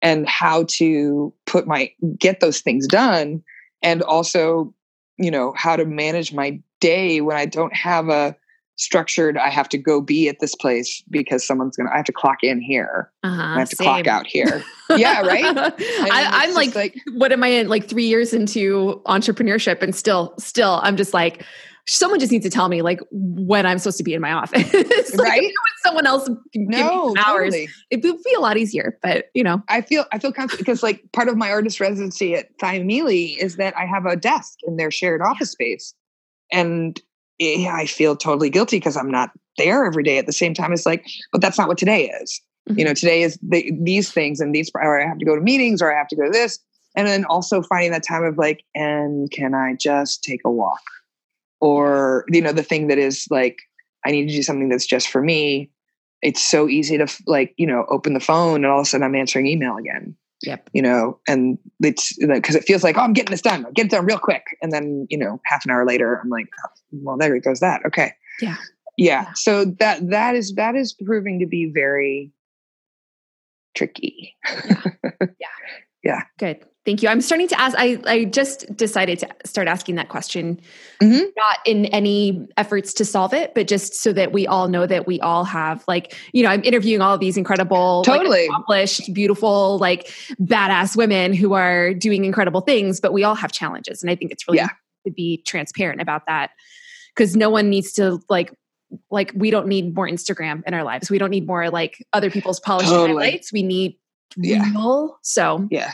[0.00, 3.42] And how to put my, get those things done.
[3.82, 4.74] And also,
[5.16, 8.36] you know, how to manage my day when I don't have a
[8.76, 12.06] structured, I have to go be at this place because someone's going to, I have
[12.06, 13.10] to clock in here.
[13.22, 13.84] Uh-huh, I have to same.
[13.86, 14.64] clock out here.
[14.96, 15.44] yeah, right.
[15.44, 20.34] I, am like, like, what am I in like three years into entrepreneurship and still,
[20.38, 21.44] still, I'm just like,
[21.88, 24.72] someone just needs to tell me like when I'm supposed to be in my office.
[25.14, 25.52] like, right.
[25.82, 27.52] someone else can no, hours.
[27.52, 27.68] Totally.
[27.90, 29.62] It would be a lot easier, but you know.
[29.68, 33.56] I feel I feel confident because like part of my artist residency at Thymele is
[33.56, 35.94] that I have a desk in their shared office space.
[36.52, 37.00] And
[37.40, 40.72] I feel totally guilty because I'm not there every day at the same time.
[40.72, 42.40] It's like, but that's not what today is.
[42.68, 42.78] Mm-hmm.
[42.78, 45.40] You know, today is the, these things and these, or I have to go to
[45.40, 46.58] meetings or I have to go to this.
[46.94, 50.82] And then also finding that time of like, and can I just take a walk?
[51.62, 53.60] Or you know the thing that is like
[54.04, 55.70] i need to do something that's just for me.
[56.20, 59.06] It's so easy to like you know open the phone and all of a sudden
[59.06, 60.14] i'm answering email again.
[60.42, 60.70] Yep.
[60.72, 63.64] You know and it's because it feels like oh i'm getting this done.
[63.64, 64.42] I'll get it done real quick.
[64.60, 67.60] And then you know half an hour later i'm like oh, well there it goes
[67.60, 67.80] that.
[67.86, 68.12] Okay.
[68.40, 68.48] Yeah.
[68.50, 68.56] yeah.
[68.96, 69.32] Yeah.
[69.34, 72.30] So that that is that is proving to be very
[73.74, 74.36] tricky.
[74.44, 75.26] Yeah.
[76.04, 76.22] yeah.
[76.38, 77.08] Good Thank you.
[77.08, 77.76] I'm starting to ask.
[77.78, 80.60] I, I just decided to start asking that question,
[81.00, 81.26] mm-hmm.
[81.36, 85.06] not in any efforts to solve it, but just so that we all know that
[85.06, 89.78] we all have, like, you know, I'm interviewing all these incredible, totally like, accomplished, beautiful,
[89.78, 90.08] like
[90.40, 94.02] badass women who are doing incredible things, but we all have challenges.
[94.02, 94.70] And I think it's really yeah.
[95.06, 96.50] to be transparent about that
[97.14, 98.52] because no one needs to like
[99.10, 101.10] like we don't need more Instagram in our lives.
[101.10, 103.24] We don't need more like other people's polished totally.
[103.24, 103.52] highlights.
[103.52, 103.98] We need
[104.36, 104.70] yeah.
[104.70, 105.18] real.
[105.22, 105.92] So yeah.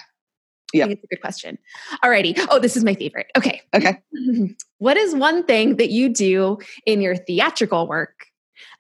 [0.73, 0.87] Yeah.
[0.87, 1.59] It's a good question.
[2.05, 2.39] Alrighty.
[2.51, 3.31] Oh, this is my favorite.
[3.37, 3.63] Okay.
[3.75, 4.03] Okay.
[4.79, 8.27] what is one thing that you do in your theatrical work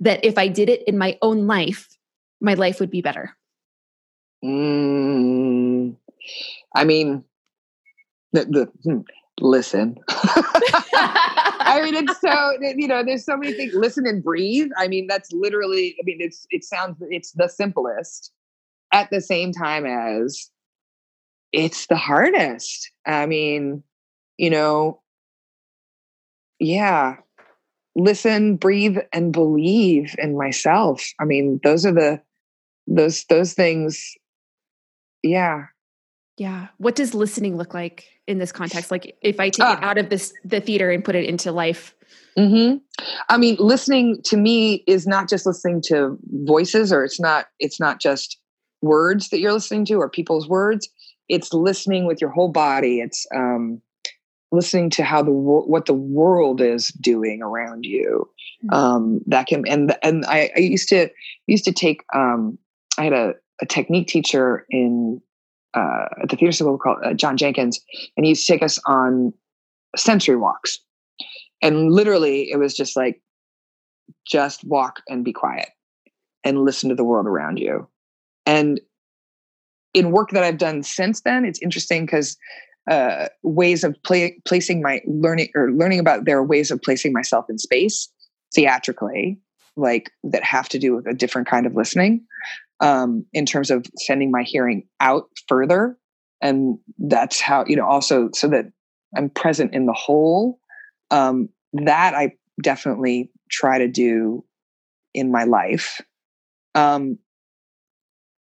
[0.00, 1.88] that if I did it in my own life,
[2.40, 3.36] my life would be better?
[4.44, 5.96] Mm,
[6.74, 7.24] I mean,
[8.32, 9.00] the, the hmm,
[9.40, 9.96] listen.
[10.08, 13.74] I mean, it's so you know, there's so many things.
[13.74, 14.70] Listen and breathe.
[14.76, 15.96] I mean, that's literally.
[16.00, 18.32] I mean, it's it sounds it's the simplest.
[18.90, 20.50] At the same time as
[21.52, 22.90] it's the hardest.
[23.06, 23.82] I mean,
[24.36, 25.00] you know,
[26.58, 27.16] yeah,
[27.96, 31.06] listen, breathe, and believe in myself.
[31.20, 32.20] I mean, those are the
[32.86, 34.14] those those things.
[35.22, 35.66] Yeah.
[36.36, 36.68] Yeah.
[36.78, 38.90] What does listening look like in this context?
[38.90, 39.88] Like if I take uh, it ah.
[39.88, 41.94] out of this the theater and put it into life.
[42.38, 42.76] Mm-hmm.
[43.28, 47.80] I mean, listening to me is not just listening to voices, or it's not it's
[47.80, 48.38] not just
[48.80, 50.88] words that you're listening to, or people's words
[51.28, 53.00] it's listening with your whole body.
[53.00, 53.80] It's um,
[54.50, 58.28] listening to how the what the world is doing around you.
[58.64, 58.74] Mm-hmm.
[58.74, 61.08] um, that can and and I, I, used to
[61.46, 62.58] used to take um,
[62.98, 65.20] I had a, a technique teacher in
[65.74, 67.80] uh, at the theater school called uh, John Jenkins,
[68.16, 69.32] and he used to take us on
[69.96, 70.80] sensory walks,
[71.62, 73.22] and literally it was just like
[74.26, 75.68] just walk and be quiet
[76.42, 77.86] and listen to the world around you.
[78.44, 78.80] And
[79.94, 82.36] in work that I've done since then, it's interesting because
[82.90, 87.46] uh, ways of play, placing my learning or learning about their ways of placing myself
[87.48, 88.08] in space
[88.54, 89.38] theatrically,
[89.76, 92.24] like that have to do with a different kind of listening
[92.80, 95.98] um, in terms of sending my hearing out further.
[96.40, 98.66] And that's how, you know, also so that
[99.16, 100.60] I'm present in the whole.
[101.10, 102.32] Um, that I
[102.62, 104.44] definitely try to do
[105.14, 106.00] in my life.
[106.74, 107.18] Um,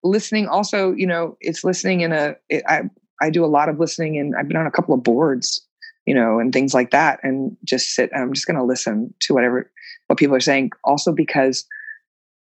[0.07, 2.83] listening also you know it's listening in a it, I
[3.21, 5.65] I do a lot of listening and I've been on a couple of boards
[6.05, 9.13] you know and things like that and just sit and I'm just going to listen
[9.21, 9.69] to whatever
[10.07, 11.65] what people are saying also because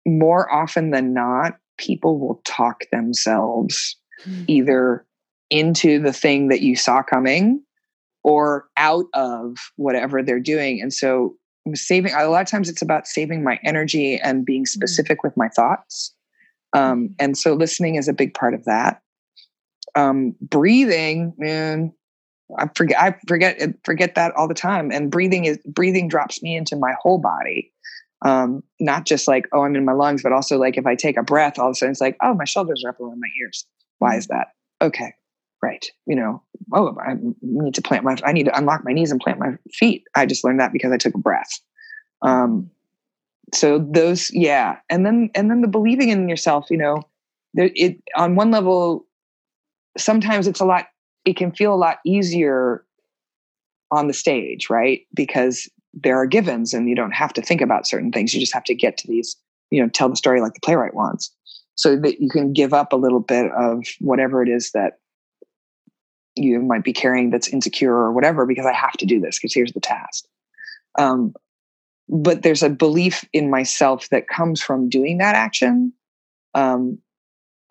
[0.05, 3.95] more often than not people will talk themselves
[4.25, 4.43] mm-hmm.
[4.47, 5.05] either
[5.49, 7.61] into the thing that you saw coming
[8.23, 11.35] or out of whatever they're doing and so
[11.73, 14.65] saving a lot of times it's about saving my energy and being hmm.
[14.65, 15.27] specific mm-hmm.
[15.27, 16.13] with my thoughts
[16.73, 19.01] um, and so listening is a big part of that.
[19.95, 21.93] Um, breathing, man,
[22.57, 24.91] I forget, I forget, forget that all the time.
[24.91, 27.71] And breathing is breathing drops me into my whole body.
[28.25, 31.17] Um, not just like, oh, I'm in my lungs, but also like if I take
[31.17, 33.27] a breath, all of a sudden it's like, oh, my shoulders are up around my
[33.41, 33.65] ears.
[33.99, 34.47] Why is that?
[34.81, 35.13] Okay,
[35.61, 35.85] right.
[36.07, 36.43] You know,
[36.73, 39.57] oh, I need to plant my, I need to unlock my knees and plant my
[39.73, 40.05] feet.
[40.15, 41.59] I just learned that because I took a breath.
[42.21, 42.71] Um,
[43.53, 44.77] so those yeah.
[44.89, 47.03] And then and then the believing in yourself you know
[47.53, 49.05] there, it on one level
[49.97, 50.87] sometimes it's a lot
[51.25, 52.85] it can feel a lot easier
[53.91, 55.01] on the stage right?
[55.13, 58.33] Because there are givens and you don't have to think about certain things.
[58.33, 59.35] You just have to get to these
[59.71, 61.31] you know tell the story like the playwright wants
[61.75, 64.99] so that you can give up a little bit of whatever it is that
[66.35, 69.53] you might be carrying that's insecure or whatever because i have to do this because
[69.53, 70.25] here's the task.
[70.99, 71.33] Um,
[72.09, 75.93] but there's a belief in myself that comes from doing that action
[76.53, 76.99] um,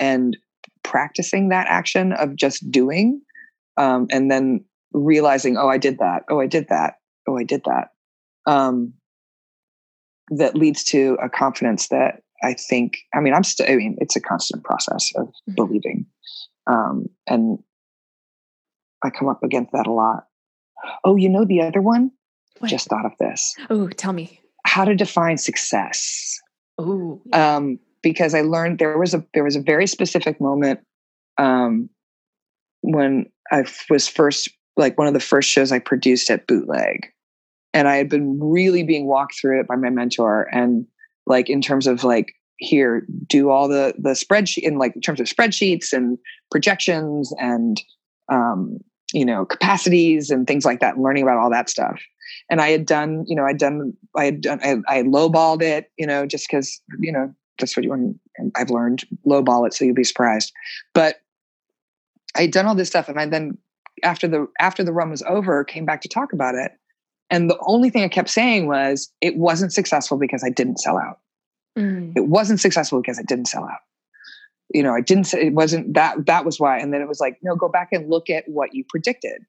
[0.00, 0.36] and
[0.82, 3.20] practicing that action of just doing
[3.76, 6.22] um, and then realizing oh i did that.
[6.28, 6.94] Oh i did that.
[7.28, 7.88] Oh i did that.
[8.46, 8.94] Um,
[10.30, 14.16] that leads to a confidence that i think i mean i'm still i mean it's
[14.16, 15.54] a constant process of mm-hmm.
[15.54, 16.06] believing
[16.66, 17.58] um, and
[19.04, 20.24] i come up against that a lot.
[21.04, 22.10] Oh you know the other one
[22.62, 22.70] what?
[22.70, 23.56] Just thought of this.
[23.70, 24.40] Oh, tell me.
[24.64, 26.40] How to define success.
[26.78, 27.20] Oh.
[27.32, 30.80] Um, because I learned there was a there was a very specific moment
[31.38, 31.90] um,
[32.82, 37.12] when I was first like one of the first shows I produced at Bootleg,
[37.74, 40.86] and I had been really being walked through it by my mentor, and
[41.26, 45.20] like in terms of like here do all the the spreadsheet in like in terms
[45.20, 46.18] of spreadsheets and
[46.50, 47.80] projections and
[48.30, 48.78] um,
[49.12, 52.00] you know capacities and things like that, learning about all that stuff
[52.50, 55.90] and I had done, you know, I'd done, I had done, I, I lowballed it,
[55.96, 58.18] you know, just because, you know, that's what you want.
[58.56, 60.52] I've learned lowball it, so you'll be surprised.
[60.94, 61.20] But
[62.34, 63.58] I had done all this stuff, and I then
[64.02, 66.72] after the after the run was over, came back to talk about it.
[67.30, 70.98] And the only thing I kept saying was it wasn't successful because I didn't sell
[70.98, 71.20] out.
[71.78, 72.12] Mm.
[72.14, 73.80] It wasn't successful because I didn't sell out.
[74.74, 76.78] You know, I didn't say it wasn't that that was why.
[76.78, 79.42] And then it was like, no, go back and look at what you predicted.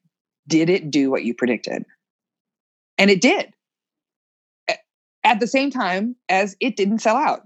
[0.46, 1.84] Did it do what you predicted?
[2.98, 3.52] And it did.
[5.24, 7.42] At the same time as it didn't sell out.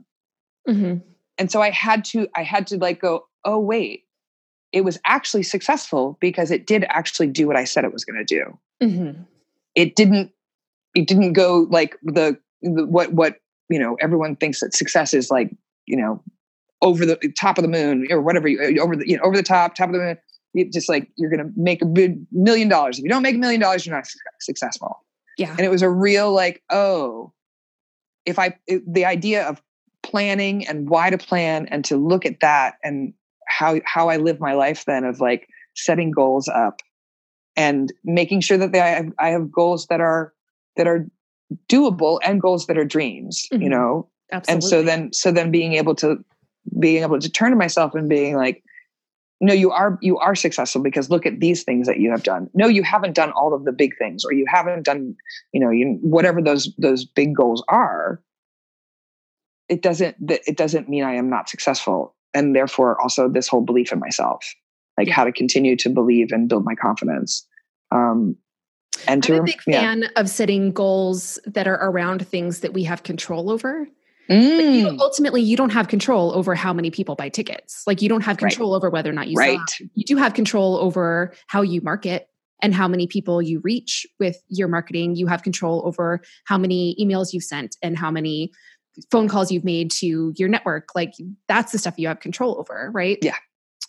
[0.68, 0.98] Mm-hmm.
[1.38, 4.04] And so I had to, I had to like go, oh wait,
[4.72, 8.24] it was actually successful because it did actually do what I said it was going
[8.24, 8.58] to do.
[8.82, 9.22] Mm-hmm
[9.78, 10.32] it didn't
[10.96, 13.36] it didn't go like the, the what what
[13.68, 15.54] you know everyone thinks that success is like
[15.86, 16.20] you know
[16.82, 19.42] over the top of the moon or whatever you, over the you know over the
[19.42, 20.18] top top of the moon
[20.54, 21.86] it just like you're going to make a
[22.32, 24.06] million dollars if you don't make a million dollars you're not
[24.40, 25.04] successful
[25.38, 27.32] yeah and it was a real like oh
[28.26, 29.62] if i it, the idea of
[30.02, 33.14] planning and why to plan and to look at that and
[33.46, 36.82] how how i live my life then of like setting goals up
[37.56, 40.32] and making sure that they, I, have, I have goals that are
[40.76, 41.06] that are
[41.68, 43.62] doable and goals that are dreams mm-hmm.
[43.62, 44.52] you know Absolutely.
[44.52, 46.22] and so then so then being able to
[46.78, 48.62] being able to turn to myself and being like
[49.40, 52.48] no you are you are successful because look at these things that you have done
[52.54, 55.14] no you haven't done all of the big things or you haven't done
[55.52, 58.22] you know you whatever those those big goals are
[59.68, 63.92] it doesn't it doesn't mean i am not successful and therefore also this whole belief
[63.92, 64.54] in myself
[64.96, 67.46] like how to continue to believe and build my confidence
[67.90, 68.36] um,
[69.06, 69.80] and I'm a big yeah.
[69.80, 73.86] fan of setting goals that are around things that we have control over.
[74.30, 74.74] Mm.
[74.74, 77.82] You, ultimately, you don't have control over how many people buy tickets.
[77.86, 78.76] Like you don't have control right.
[78.76, 79.58] over whether or not you right.
[79.68, 79.88] Sell.
[79.94, 82.28] You do have control over how you market
[82.60, 85.16] and how many people you reach with your marketing.
[85.16, 88.52] You have control over how many emails you've sent and how many
[89.10, 90.88] phone calls you've made to your network.
[90.94, 91.14] Like
[91.46, 93.18] that's the stuff you have control over, right?
[93.22, 93.36] Yeah.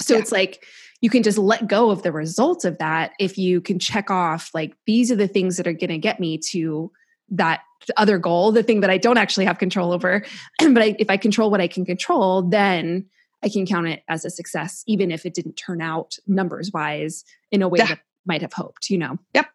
[0.01, 0.21] So yeah.
[0.21, 0.63] it's like
[1.01, 4.51] you can just let go of the results of that if you can check off
[4.53, 6.91] like these are the things that are going to get me to
[7.31, 7.61] that
[7.97, 10.23] other goal the thing that i don't actually have control over.
[10.59, 13.05] But I, if i control what i can control then
[13.43, 17.23] i can count it as a success even if it didn't turn out numbers wise
[17.51, 17.87] in a way yeah.
[17.87, 19.17] that I might have hoped you know?
[19.33, 19.47] Yep.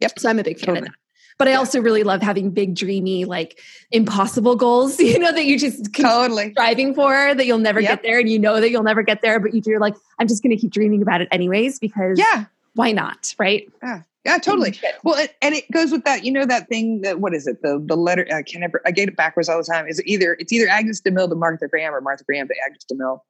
[0.00, 0.18] Yep.
[0.18, 0.78] So i'm a big fan totally.
[0.80, 0.94] of that.
[1.38, 3.60] But I also really love having big, dreamy, like
[3.92, 6.50] impossible goals, you know, that you just totally.
[6.50, 7.90] striving for that you'll never yep.
[7.90, 10.42] get there and you know that you'll never get there, but you're like, I'm just
[10.42, 12.46] going to keep dreaming about it anyways because yeah,
[12.78, 13.34] why not?
[13.38, 13.68] Right.
[13.82, 14.02] Yeah.
[14.24, 14.78] Yeah, totally.
[15.04, 16.24] Well, it, and it goes with that.
[16.24, 17.62] You know that thing that what is it?
[17.62, 19.86] The the letter I can never I get it backwards all the time.
[19.88, 23.20] Is either it's either Agnes DeMille to Martha Graham or Martha Graham to Agnes DeMille.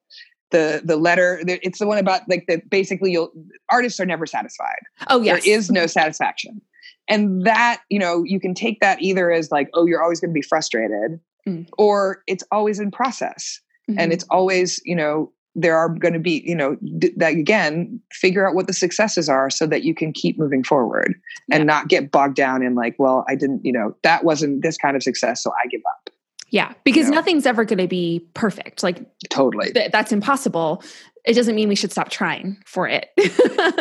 [0.50, 3.30] The the letter it's the one about like that basically you'll
[3.70, 4.80] artists are never satisfied.
[5.08, 6.60] Oh yes, there is no satisfaction
[7.08, 10.30] and that you know you can take that either as like oh you're always going
[10.30, 11.68] to be frustrated mm.
[11.78, 13.98] or it's always in process mm-hmm.
[13.98, 18.00] and it's always you know there are going to be you know d- that again
[18.12, 21.14] figure out what the successes are so that you can keep moving forward
[21.48, 21.56] yeah.
[21.56, 24.76] and not get bogged down in like well i didn't you know that wasn't this
[24.76, 26.10] kind of success so i give up.
[26.50, 27.16] Yeah because you know?
[27.16, 29.70] nothing's ever going to be perfect like totally.
[29.72, 30.82] th- that's impossible.
[31.24, 33.10] It doesn't mean we should stop trying for it.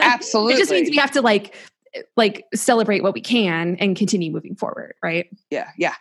[0.01, 1.55] Absolutely it just means we have to like
[2.17, 5.29] like celebrate what we can and continue moving forward right?
[5.49, 5.93] Yeah yeah.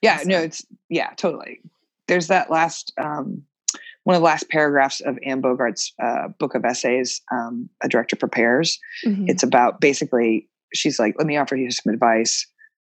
[0.00, 0.28] Yeah awesome.
[0.28, 1.60] no it's yeah totally.
[2.06, 3.42] There's that last um
[4.08, 8.16] one of the last paragraphs of Anne Bogart's uh, book of essays, um, A Director
[8.16, 8.80] Prepares.
[9.04, 9.26] Mm-hmm.
[9.28, 12.46] It's about basically, she's like, let me offer you some advice.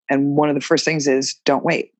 [0.08, 1.92] And one of the first things is don't wait.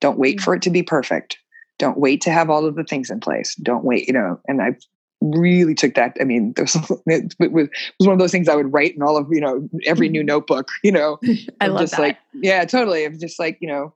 [0.00, 0.44] Don't wait mm-hmm.
[0.44, 1.38] for it to be perfect.
[1.78, 3.54] Don't wait to have all of the things in place.
[3.62, 4.80] Don't wait, you know, and I've
[5.20, 6.16] really took that.
[6.20, 6.74] I mean, there was,
[7.06, 7.68] it was,
[8.00, 10.26] one of those things I would write in all of, you know, every new mm-hmm.
[10.26, 11.20] notebook, you know,
[11.60, 12.00] I love just that.
[12.00, 13.04] like, yeah, totally.
[13.04, 13.94] I'm just like, you know,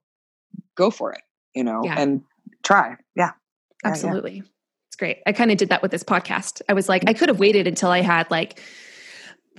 [0.77, 1.97] go for it, you know, yeah.
[1.99, 2.23] and
[2.63, 2.95] try.
[3.17, 3.33] Yeah.
[3.85, 4.37] Absolutely.
[4.37, 4.43] Yeah.
[4.89, 5.19] It's great.
[5.27, 6.61] I kind of did that with this podcast.
[6.69, 8.61] I was like, I could have waited until I had like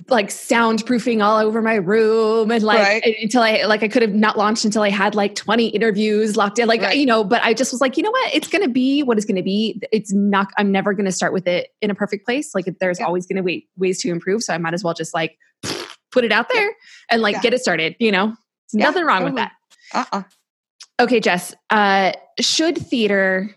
[0.08, 3.16] like soundproofing all over my room and like right.
[3.22, 6.58] until I like I could have not launched until I had like 20 interviews locked
[6.58, 6.96] in like right.
[6.96, 9.16] you know but I just was like you know what it's going to be what
[9.16, 11.94] it's going to be it's not I'm never going to start with it in a
[11.94, 13.06] perfect place like there's yeah.
[13.06, 15.38] always going to be ways to improve so I might as well just like
[16.10, 16.72] put it out there
[17.10, 17.42] and like yeah.
[17.42, 18.34] get it started you know
[18.72, 19.42] yeah, nothing wrong totally.
[19.42, 19.50] with
[19.92, 20.22] that uh-uh.
[21.00, 23.54] okay Jess uh should theater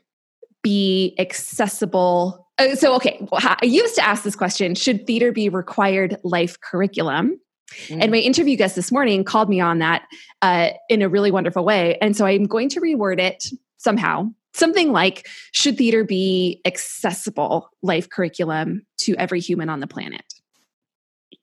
[0.67, 2.45] be accessible.
[2.57, 7.39] Uh, so okay i used to ask this question should theater be required life curriculum?
[7.87, 8.01] Mm.
[8.01, 10.07] and my interview guest this morning called me on that
[10.41, 11.97] uh, in a really wonderful way.
[12.01, 13.47] And so i'm going to reword it
[13.77, 14.29] somehow.
[14.53, 20.33] Something like should theater be accessible life curriculum to every human on the planet?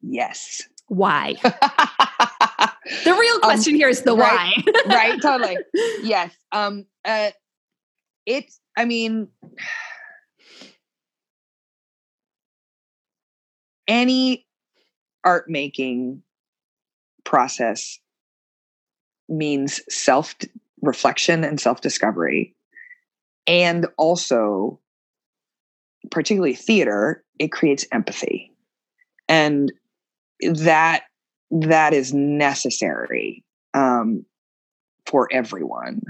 [0.02, 0.62] Yes.
[0.88, 1.36] Why?
[3.04, 4.82] The real question um, here is the right, why.
[4.86, 5.56] right totally.
[6.02, 7.30] Yes um uh
[8.26, 9.28] it's i mean
[13.88, 14.46] any
[15.24, 16.22] art making
[17.24, 17.98] process
[19.28, 20.34] means self
[20.82, 22.54] reflection and self discovery.
[23.46, 24.80] And also,
[26.10, 28.52] particularly theater, it creates empathy.
[29.28, 29.72] And
[30.40, 31.04] that
[31.50, 33.44] that is necessary
[33.74, 34.24] um,
[35.06, 36.02] for everyone.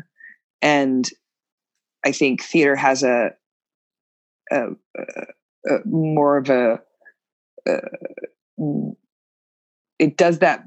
[0.62, 1.08] And
[2.04, 3.30] I think theater has a,
[4.50, 6.80] a, a, a more of a,
[9.98, 10.66] it does that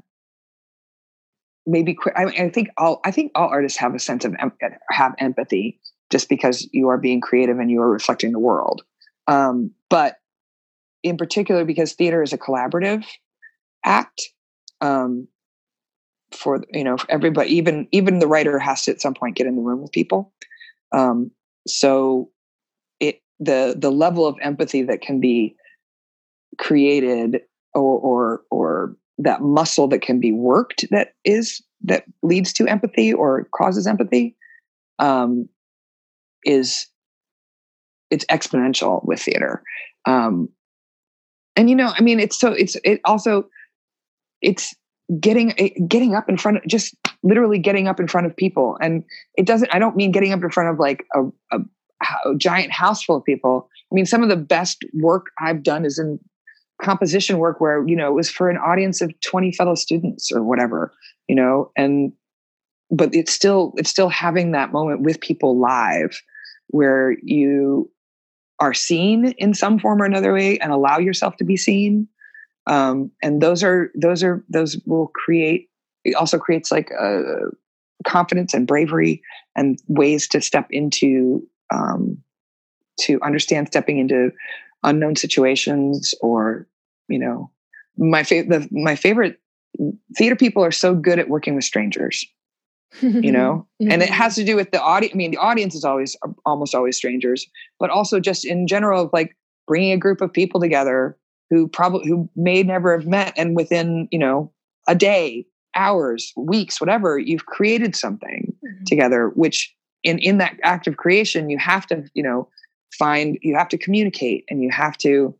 [1.68, 4.34] maybe I, I, think all I think all artists have a sense of
[4.90, 5.78] have empathy
[6.10, 8.82] just because you are being creative and you are reflecting the world.
[9.26, 10.16] Um, but
[11.02, 13.04] in particular, because theater is a collaborative
[13.84, 14.30] act,
[14.80, 15.28] um,
[16.32, 19.46] for you know for everybody, even even the writer has to at some point get
[19.46, 20.32] in the room with people.
[20.92, 21.30] Um,
[21.66, 22.30] so
[23.00, 25.54] it the the level of empathy that can be
[26.58, 27.40] created
[27.74, 33.12] or or or that muscle that can be worked that is that leads to empathy
[33.12, 34.36] or causes empathy
[34.98, 35.48] um,
[36.44, 36.86] is
[38.10, 39.62] it's exponential with theater.
[40.06, 40.48] Um,
[41.58, 43.44] and you know i mean it's so it's it also
[44.40, 44.74] it's
[45.20, 48.76] getting eh, getting up in front of just literally getting up in front of people.
[48.80, 49.04] And
[49.36, 51.60] it doesn't i don't mean getting up in front of like a, a,
[52.26, 53.68] a giant house full of people.
[53.90, 56.18] I mean some of the best work i've done is in
[56.80, 60.44] composition work where you know it was for an audience of 20 fellow students or
[60.44, 60.92] whatever
[61.26, 62.12] you know and
[62.90, 66.22] but it's still it's still having that moment with people live
[66.68, 67.90] where you
[68.60, 72.08] are seen in some form or another way and allow yourself to be seen
[72.68, 75.68] um, and those are those are those will create
[76.04, 77.24] it also creates like a
[78.06, 79.20] confidence and bravery
[79.56, 82.18] and ways to step into um,
[83.00, 84.30] to understand stepping into
[84.84, 86.68] unknown situations or
[87.08, 87.50] you know
[87.96, 89.40] my favorite my favorite
[90.16, 92.24] theater people are so good at working with strangers
[93.02, 93.90] you know mm-hmm.
[93.90, 96.16] and it has to do with the audience i mean the audience is always
[96.46, 97.46] almost always strangers
[97.80, 101.18] but also just in general like bringing a group of people together
[101.50, 104.52] who probably who may never have met and within you know
[104.86, 108.84] a day hours weeks whatever you've created something mm-hmm.
[108.84, 112.48] together which in in that act of creation you have to you know
[112.98, 115.34] find you have to communicate and you have to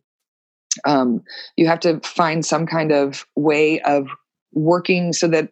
[0.85, 1.23] um,
[1.57, 4.07] you have to find some kind of way of
[4.53, 5.49] working so that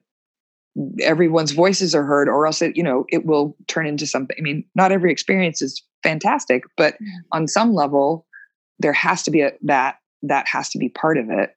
[1.02, 4.42] everyone's voices are heard or else it you know it will turn into something i
[4.42, 7.08] mean not every experience is fantastic but mm.
[7.32, 8.28] on some level
[8.80, 11.52] there has to be a, that that has to be part of it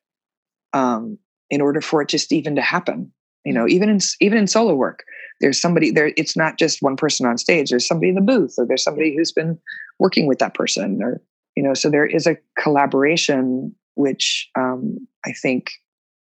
[0.72, 3.12] um, in order for it just even to happen
[3.44, 5.04] you know even in even in solo work
[5.40, 8.54] there's somebody there it's not just one person on stage there's somebody in the booth
[8.58, 9.58] or there's somebody who's been
[9.98, 11.20] working with that person or
[11.56, 15.70] you know so there is a collaboration which um, i think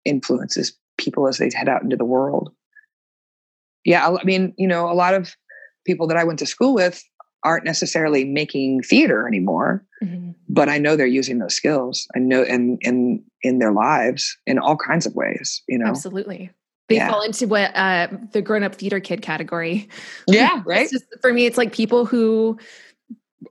[0.04, 2.50] influences people as they head out into the world.
[3.84, 5.34] Yeah i mean you know a lot of
[5.86, 7.02] people that i went to school with
[7.44, 10.30] aren't necessarily making theater anymore mm-hmm.
[10.48, 14.58] but i know they're using those skills i know in in in their lives in
[14.58, 16.50] all kinds of ways you know absolutely
[16.88, 17.10] they yeah.
[17.10, 19.88] fall into what uh, the grown-up theater kid category
[20.26, 22.58] yeah right just, for me it's like people who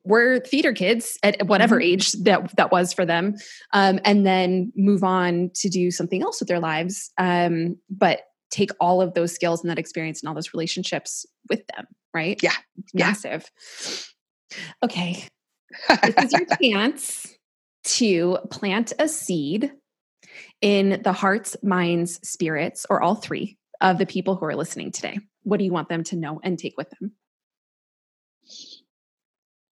[0.03, 1.93] were theater kids at whatever mm-hmm.
[1.93, 3.35] age that that was for them
[3.73, 8.71] um, and then move on to do something else with their lives um, but take
[8.79, 11.85] all of those skills and that experience and all those relationships with them
[12.17, 12.41] right?
[12.41, 12.53] Yeah.
[12.93, 13.49] Massive.
[14.83, 15.23] Okay.
[15.87, 17.27] This is your chance
[17.83, 19.71] to plant a seed
[20.61, 25.19] in the hearts minds spirits or all three of the people who are listening today.
[25.43, 27.11] What do you want them to know and take with them?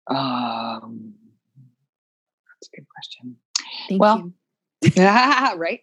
[0.09, 1.15] Um,
[2.47, 3.37] that's a good question.
[3.89, 4.31] Thank well,
[4.95, 5.81] yeah, right.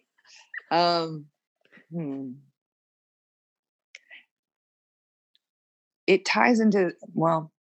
[0.71, 1.25] Um,
[1.91, 2.31] hmm.
[6.07, 7.51] It ties into well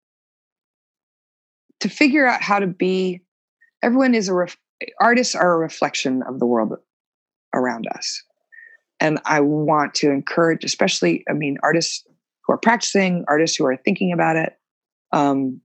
[1.80, 3.22] to figure out how to be.
[3.82, 4.56] Everyone is a ref,
[5.00, 6.74] artists are a reflection of the world
[7.54, 8.22] around us,
[9.00, 12.04] and I want to encourage, especially, I mean, artists
[12.46, 14.58] who are practicing, artists who are thinking about it.
[15.12, 15.60] Um,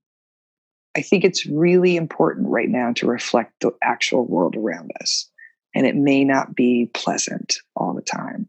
[0.95, 5.29] I think it's really important right now to reflect the actual world around us.
[5.75, 8.47] And it may not be pleasant all the time.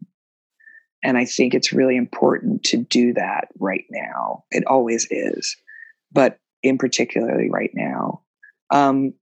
[1.03, 4.43] And I think it's really important to do that right now.
[4.51, 5.55] It always is,
[6.11, 8.21] but in particularly right now.
[8.69, 9.13] Um,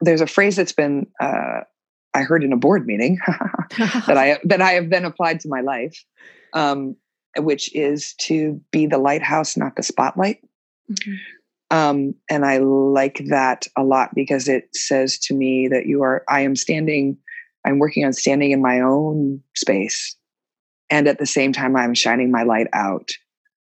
[0.00, 1.60] there's a phrase that's been uh,
[2.14, 3.18] I heard in a board meeting
[3.78, 6.04] that I that I have then applied to my life,
[6.52, 6.96] um,
[7.36, 10.38] which is to be the lighthouse, not the spotlight.
[10.90, 11.14] Mm-hmm.
[11.70, 16.24] Um, and I like that a lot because it says to me that you are,
[16.26, 17.18] I am standing,
[17.64, 20.16] I'm working on standing in my own space.
[20.90, 23.10] And at the same time, I'm shining my light out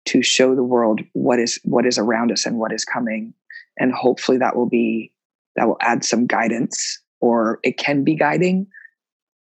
[0.05, 3.33] to show the world what is what is around us and what is coming.
[3.77, 5.11] And hopefully that will be
[5.55, 8.67] that will add some guidance or it can be guiding,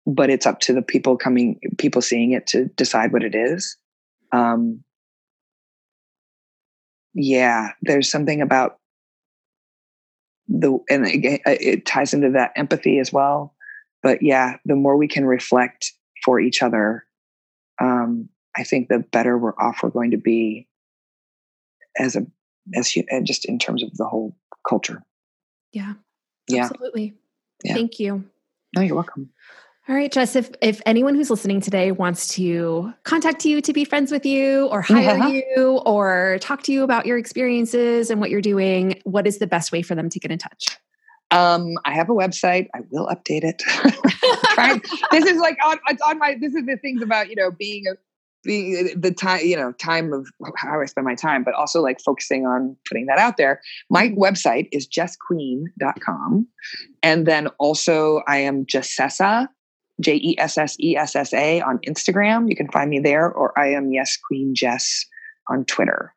[0.07, 3.77] but it's up to the people coming, people seeing it to decide what it is.
[4.31, 4.83] Um,
[7.13, 8.77] yeah, there's something about
[10.47, 13.54] the, and it ties into that empathy as well.
[14.05, 15.91] But yeah, the more we can reflect
[16.23, 17.05] for each other,
[17.81, 20.67] um, I think the better we're off we're going to be
[21.97, 22.27] as a,
[22.75, 22.93] as
[23.23, 24.37] just in terms of the whole
[24.69, 25.01] culture.
[25.73, 25.93] Yeah.
[26.47, 26.65] Yeah.
[26.65, 27.15] Absolutely.
[27.63, 27.73] Yeah.
[27.73, 28.23] Thank you.
[28.75, 29.31] No, you're welcome.
[29.89, 33.85] All right, Jess, if, if anyone who's listening today wants to contact you to be
[33.85, 35.27] friends with you or hire uh-huh.
[35.57, 39.47] you or talk to you about your experiences and what you're doing, what is the
[39.47, 40.77] best way for them to get in touch?
[41.31, 42.67] Um, I have a website.
[42.73, 43.63] I will update it.
[45.11, 47.85] this is like on, it's on my, this is the things about, you know, being
[47.87, 47.95] a,
[48.43, 51.99] being the time, you know, time of how I spend my time, but also like
[51.99, 53.59] focusing on putting that out there.
[53.89, 56.47] My website is jessqueen.com.
[57.01, 59.47] And then also I am Jessessa
[60.01, 62.49] J E S S E S S A on Instagram.
[62.49, 65.05] You can find me there, or I am Yes Queen Jess
[65.49, 66.13] on Twitter.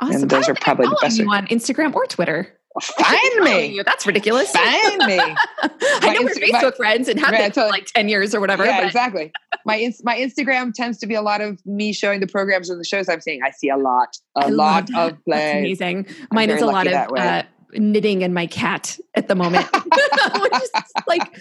[0.00, 0.22] Awesome.
[0.22, 1.18] And those are probably the best.
[1.18, 2.57] You on Instagram or Twitter.
[2.80, 3.66] Find me.
[3.66, 3.84] You.
[3.84, 4.50] That's ridiculous.
[4.50, 5.18] Find me.
[5.62, 8.64] I know we're Facebook my, friends and have been for like 10 years or whatever.
[8.64, 8.86] Yeah, but.
[8.86, 9.32] exactly.
[9.64, 12.84] My my Instagram tends to be a lot of me showing the programs and the
[12.84, 13.40] shows I'm seeing.
[13.42, 15.36] I see a lot, a I lot of play.
[15.36, 16.06] That's amazing.
[16.32, 19.66] Mine is a lot of uh, knitting and my cat at the moment.
[20.40, 20.70] Which is
[21.06, 21.34] like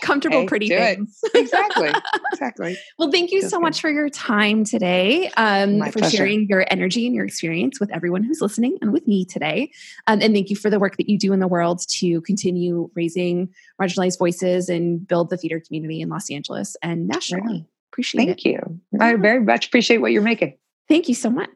[0.00, 1.18] comfortable, hey, pretty things.
[1.34, 1.90] exactly.
[2.32, 2.78] Exactly.
[2.98, 3.62] well, thank you Feels so good.
[3.62, 6.16] much for your time today, um, for pleasure.
[6.16, 9.70] sharing your energy and your experience with everyone who's listening and with me today.
[10.06, 12.90] Um, and thank you for the work that you do in the world to continue
[12.94, 13.48] raising
[13.80, 17.66] marginalized voices and build the theater community in Los Angeles and nationally.
[17.92, 18.42] Appreciate thank it.
[18.42, 18.80] Thank you.
[19.00, 20.56] I very much appreciate what you're making.
[20.88, 21.50] Thank you so much.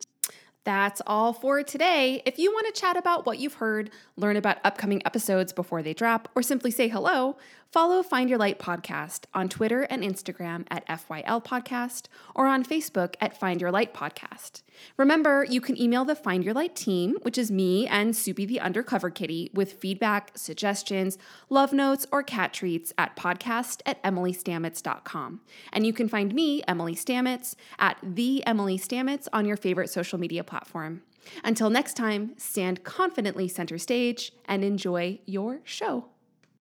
[0.65, 2.23] That's all for today.
[2.25, 5.93] If you want to chat about what you've heard, learn about upcoming episodes before they
[5.93, 7.37] drop, or simply say hello,
[7.73, 12.05] follow Find Your Light Podcast on Twitter and Instagram at FYL Podcast
[12.35, 14.63] or on Facebook at Find Your Light Podcast.
[14.99, 18.61] Remember, you can email the Find Your Light team, which is me and Soupy the
[18.61, 21.17] Undercover Kitty, with feedback, suggestions,
[21.49, 25.41] love notes, or cat treats at podcast at emilystamets.com.
[25.73, 30.19] And you can find me, Emily Stamets, at the Emily Stamets on your favorite social
[30.19, 31.01] media platform.
[31.43, 36.12] Until next time, stand confidently center stage and enjoy your show.